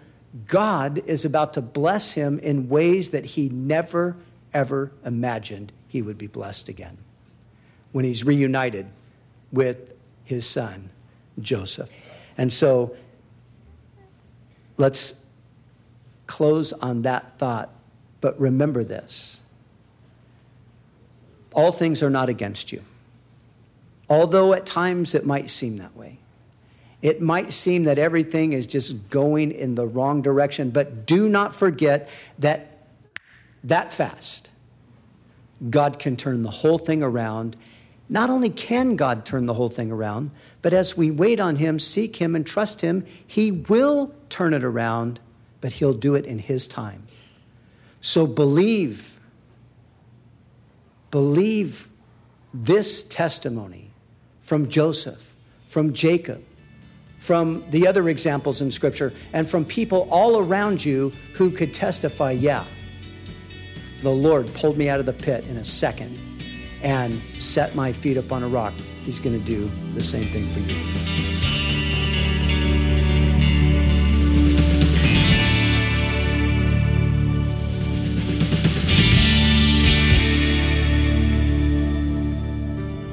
God 0.48 1.00
is 1.00 1.26
about 1.26 1.54
to 1.54 1.62
bless 1.62 2.14
him 2.14 2.40
in 2.40 2.70
ways 2.70 3.10
that 3.10 3.26
he 3.26 3.50
never, 3.50 4.16
ever 4.54 4.92
imagined 5.04 5.74
he 5.88 6.02
would 6.02 6.18
be 6.18 6.28
blessed 6.28 6.70
again 6.70 6.98
when 7.92 8.06
he's 8.06 8.24
reunited 8.24 8.88
with 9.52 9.94
his 10.24 10.46
son, 10.46 10.90
Joseph. 11.40 11.92
And 12.38 12.52
so 12.52 12.96
let's 14.78 15.26
close 16.28 16.74
on 16.74 17.04
that 17.04 17.38
thought. 17.38 17.70
But 18.22 18.40
remember 18.40 18.84
this 18.84 19.42
all 21.54 21.72
things 21.72 22.02
are 22.02 22.10
not 22.10 22.30
against 22.30 22.72
you. 22.72 22.82
Although 24.10 24.54
at 24.54 24.66
times 24.66 25.14
it 25.14 25.26
might 25.26 25.50
seem 25.50 25.78
that 25.78 25.96
way. 25.96 26.18
It 27.02 27.22
might 27.22 27.52
seem 27.52 27.84
that 27.84 27.98
everything 27.98 28.54
is 28.54 28.68
just 28.68 29.10
going 29.10 29.52
in 29.52 29.76
the 29.76 29.88
wrong 29.88 30.22
direction, 30.22 30.70
but 30.70 31.06
do 31.06 31.28
not 31.28 31.56
forget 31.56 32.08
that 32.40 32.68
that 33.64 33.94
fast, 33.94 34.52
God 35.70 36.00
can 36.00 36.16
turn 36.16 36.42
the 36.42 36.50
whole 36.50 36.78
thing 36.78 37.04
around 37.04 37.56
not 38.12 38.30
only 38.30 38.50
can 38.50 38.97
God 38.97 39.26
turn 39.26 39.45
the 39.45 39.54
whole 39.54 39.69
thing 39.69 39.89
around, 39.89 40.32
but 40.62 40.74
as 40.74 40.97
we 40.97 41.10
wait 41.10 41.39
on 41.39 41.56
Him, 41.56 41.80
seek 41.80 42.17
Him, 42.17 42.36
and 42.36 42.45
trust 42.45 42.82
Him, 42.82 43.06
He 43.26 43.52
will 43.52 44.13
turn 44.28 44.54
it 44.54 44.65
around, 44.65 45.21
but 45.62 45.71
He'll 45.71 45.93
do 45.93 46.13
it 46.15 46.26
in 46.26 46.38
His 46.38 46.67
time. 46.67 47.08
So 48.02 48.28
believe, 48.28 49.17
believe 51.10 51.88
this 52.54 53.02
testimony 53.02 53.91
from 54.41 54.67
Joseph, 54.67 55.34
from 55.67 55.93
Jacob, 55.93 56.43
from 57.17 57.63
the 57.69 57.88
other 57.88 58.10
examples 58.10 58.60
in 58.60 58.71
Scripture, 58.71 59.13
and 59.32 59.50
from 59.50 59.63
people 59.63 60.10
all 60.12 60.38
around 60.38 60.84
you 60.84 61.13
who 61.36 61.50
could 61.50 61.74
testify, 61.74 62.32
yeah, 62.32 62.65
the 64.04 64.12
Lord 64.12 64.54
pulled 64.54 64.78
me 64.78 64.89
out 64.89 65.00
of 65.00 65.06
the 65.06 65.13
pit 65.13 65.45
in 65.45 65.56
a 65.56 65.63
second 65.63 66.31
and 66.82 67.13
set 67.38 67.76
my 67.76 67.91
feet 67.91 68.17
up 68.17 68.32
on 68.32 68.44
a 68.44 68.48
rock, 68.48 68.74
He's 69.04 69.20
going 69.20 69.38
to 69.38 69.46
do 69.46 69.70
the 69.94 70.02
same 70.02 70.26
thing 70.26 70.46
for 70.48 70.60
you. 70.60 71.12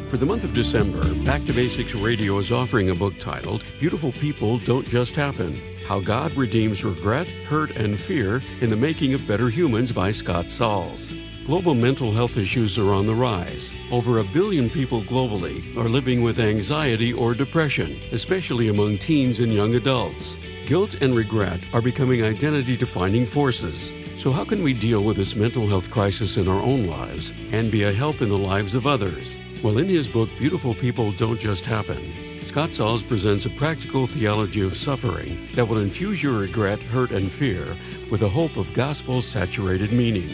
For 0.08 0.16
the 0.16 0.26
month 0.26 0.44
of 0.44 0.54
December, 0.54 1.14
Back 1.24 1.44
to 1.44 1.52
Basics 1.52 1.94
Radio 1.94 2.38
is 2.38 2.50
offering 2.50 2.90
a 2.90 2.94
book 2.94 3.18
titled 3.18 3.62
Beautiful 3.78 4.12
People 4.12 4.58
Don't 4.58 4.86
Just 4.86 5.14
Happen 5.14 5.54
How 5.86 6.00
God 6.00 6.32
Redeems 6.32 6.82
Regret, 6.82 7.28
Hurt, 7.28 7.76
and 7.76 8.00
Fear 8.00 8.42
in 8.60 8.70
the 8.70 8.76
Making 8.76 9.12
of 9.14 9.28
Better 9.28 9.50
Humans 9.50 9.92
by 9.92 10.10
Scott 10.10 10.50
Sauls. 10.50 11.17
Global 11.48 11.74
mental 11.74 12.12
health 12.12 12.36
issues 12.36 12.76
are 12.76 12.92
on 12.92 13.06
the 13.06 13.14
rise. 13.14 13.70
Over 13.90 14.18
a 14.18 14.24
billion 14.24 14.68
people 14.68 15.00
globally 15.00 15.74
are 15.78 15.88
living 15.88 16.20
with 16.20 16.38
anxiety 16.38 17.14
or 17.14 17.32
depression, 17.32 17.98
especially 18.12 18.68
among 18.68 18.98
teens 18.98 19.38
and 19.38 19.50
young 19.50 19.74
adults. 19.74 20.36
Guilt 20.66 21.00
and 21.00 21.16
regret 21.16 21.58
are 21.72 21.80
becoming 21.80 22.22
identity 22.22 22.76
defining 22.76 23.24
forces. 23.24 23.90
So, 24.22 24.30
how 24.30 24.44
can 24.44 24.62
we 24.62 24.74
deal 24.74 25.02
with 25.02 25.16
this 25.16 25.36
mental 25.36 25.66
health 25.66 25.90
crisis 25.90 26.36
in 26.36 26.48
our 26.48 26.62
own 26.62 26.86
lives 26.86 27.32
and 27.50 27.72
be 27.72 27.84
a 27.84 27.94
help 27.94 28.20
in 28.20 28.28
the 28.28 28.36
lives 28.36 28.74
of 28.74 28.86
others? 28.86 29.32
Well, 29.62 29.78
in 29.78 29.86
his 29.86 30.06
book, 30.06 30.28
Beautiful 30.38 30.74
People 30.74 31.12
Don't 31.12 31.40
Just 31.40 31.64
Happen, 31.64 32.12
Scott 32.42 32.74
Sauls 32.74 33.02
presents 33.02 33.46
a 33.46 33.50
practical 33.56 34.06
theology 34.06 34.60
of 34.60 34.76
suffering 34.76 35.48
that 35.54 35.66
will 35.66 35.78
infuse 35.78 36.22
your 36.22 36.40
regret, 36.40 36.78
hurt, 36.78 37.10
and 37.10 37.32
fear 37.32 37.74
with 38.10 38.20
a 38.20 38.28
hope 38.28 38.58
of 38.58 38.74
gospel 38.74 39.22
saturated 39.22 39.92
meaning. 39.92 40.28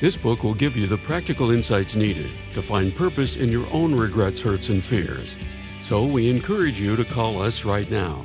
This 0.00 0.16
book 0.16 0.42
will 0.44 0.54
give 0.54 0.76
you 0.76 0.86
the 0.86 0.98
practical 0.98 1.50
insights 1.50 1.96
needed 1.96 2.30
to 2.54 2.62
find 2.62 2.94
purpose 2.94 3.34
in 3.36 3.50
your 3.50 3.68
own 3.72 3.92
regrets, 3.92 4.40
hurts, 4.40 4.68
and 4.68 4.80
fears. 4.82 5.36
So 5.88 6.06
we 6.06 6.30
encourage 6.30 6.80
you 6.80 6.94
to 6.94 7.04
call 7.04 7.42
us 7.42 7.64
right 7.64 7.90
now 7.90 8.24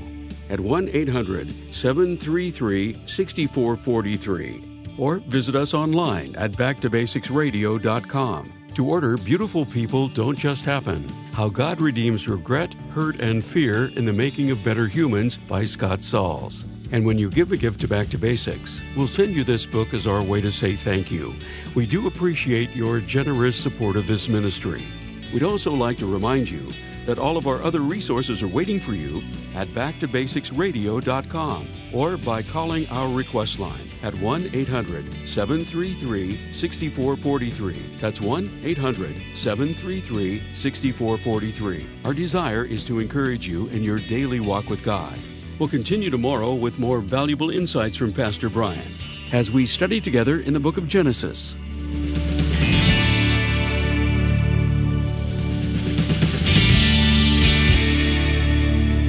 at 0.49 0.59
1 0.59 0.89
800 0.93 1.73
733 1.73 3.01
6443 3.07 4.95
or 4.99 5.17
visit 5.17 5.55
us 5.55 5.73
online 5.73 6.35
at 6.35 6.51
backtobasicsradio.com. 6.51 8.53
To 8.75 8.87
order 8.87 9.17
Beautiful 9.17 9.65
People 9.65 10.07
Don't 10.07 10.37
Just 10.37 10.65
Happen 10.65 11.09
How 11.31 11.49
God 11.49 11.81
Redeems 11.81 12.27
Regret, 12.27 12.75
Hurt, 12.91 13.19
and 13.19 13.43
Fear 13.43 13.87
in 13.95 14.05
the 14.05 14.13
Making 14.13 14.51
of 14.51 14.63
Better 14.63 14.85
Humans 14.87 15.37
by 15.37 15.63
Scott 15.63 16.03
Sauls. 16.03 16.65
And 16.93 17.05
when 17.07 17.17
you 17.17 17.29
give 17.31 17.51
a 17.51 17.57
gift 17.57 17.81
to 17.81 17.87
Back 17.87 18.09
to 18.09 18.19
Basics, 18.19 18.79
we'll 18.95 19.07
send 19.07 19.33
you 19.33 19.43
this 19.43 19.65
book 19.65 19.95
as 19.95 20.05
our 20.05 20.21
way 20.21 20.41
to 20.41 20.51
say 20.51 20.75
thank 20.75 21.09
you. 21.11 21.33
We 21.73 21.87
do 21.87 22.05
appreciate 22.05 22.75
your 22.75 22.99
generous 22.99 23.55
support 23.55 23.95
of 23.95 24.05
this 24.05 24.29
ministry. 24.29 24.83
We'd 25.33 25.41
also 25.41 25.73
like 25.73 25.97
to 25.97 26.05
remind 26.05 26.51
you 26.51 26.71
that 27.07 27.17
all 27.17 27.35
of 27.35 27.47
our 27.47 27.63
other 27.63 27.79
resources 27.79 28.43
are 28.43 28.47
waiting 28.47 28.79
for 28.79 28.93
you 28.93 29.23
at 29.55 29.67
backtobasicsradio.com 29.69 31.67
or 31.91 32.17
by 32.17 32.43
calling 32.43 32.87
our 32.89 33.09
request 33.09 33.57
line 33.57 33.73
at 34.03 34.13
1 34.19 34.51
800 34.53 35.27
733 35.27 36.53
6443. 36.53 37.73
That's 37.99 38.21
1 38.21 38.59
800 38.63 39.15
733 39.33 40.43
6443. 40.53 41.85
Our 42.05 42.13
desire 42.13 42.65
is 42.65 42.85
to 42.85 42.99
encourage 42.99 43.47
you 43.47 43.65
in 43.69 43.81
your 43.81 43.97
daily 43.97 44.39
walk 44.39 44.69
with 44.69 44.83
God. 44.83 45.17
We'll 45.59 45.69
continue 45.69 46.09
tomorrow 46.09 46.53
with 46.53 46.79
more 46.79 46.99
valuable 46.99 47.49
insights 47.49 47.95
from 47.95 48.11
Pastor 48.11 48.49
Brian 48.49 48.81
as 49.31 49.51
we 49.51 49.65
study 49.65 50.01
together 50.01 50.39
in 50.39 50.53
the 50.53 50.59
book 50.59 50.77
of 50.77 50.87
Genesis. 50.87 51.55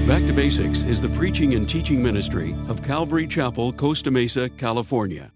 Back 0.07 0.27
to 0.27 0.35
Basics 0.35 0.85
is 0.85 1.01
the 1.01 1.09
preaching 1.09 1.55
and 1.55 1.67
teaching 1.67 2.03
ministry 2.03 2.55
of 2.69 2.83
Calvary 2.83 3.27
Chapel, 3.27 3.73
Costa 3.73 4.11
Mesa, 4.11 4.51
California. 4.51 5.34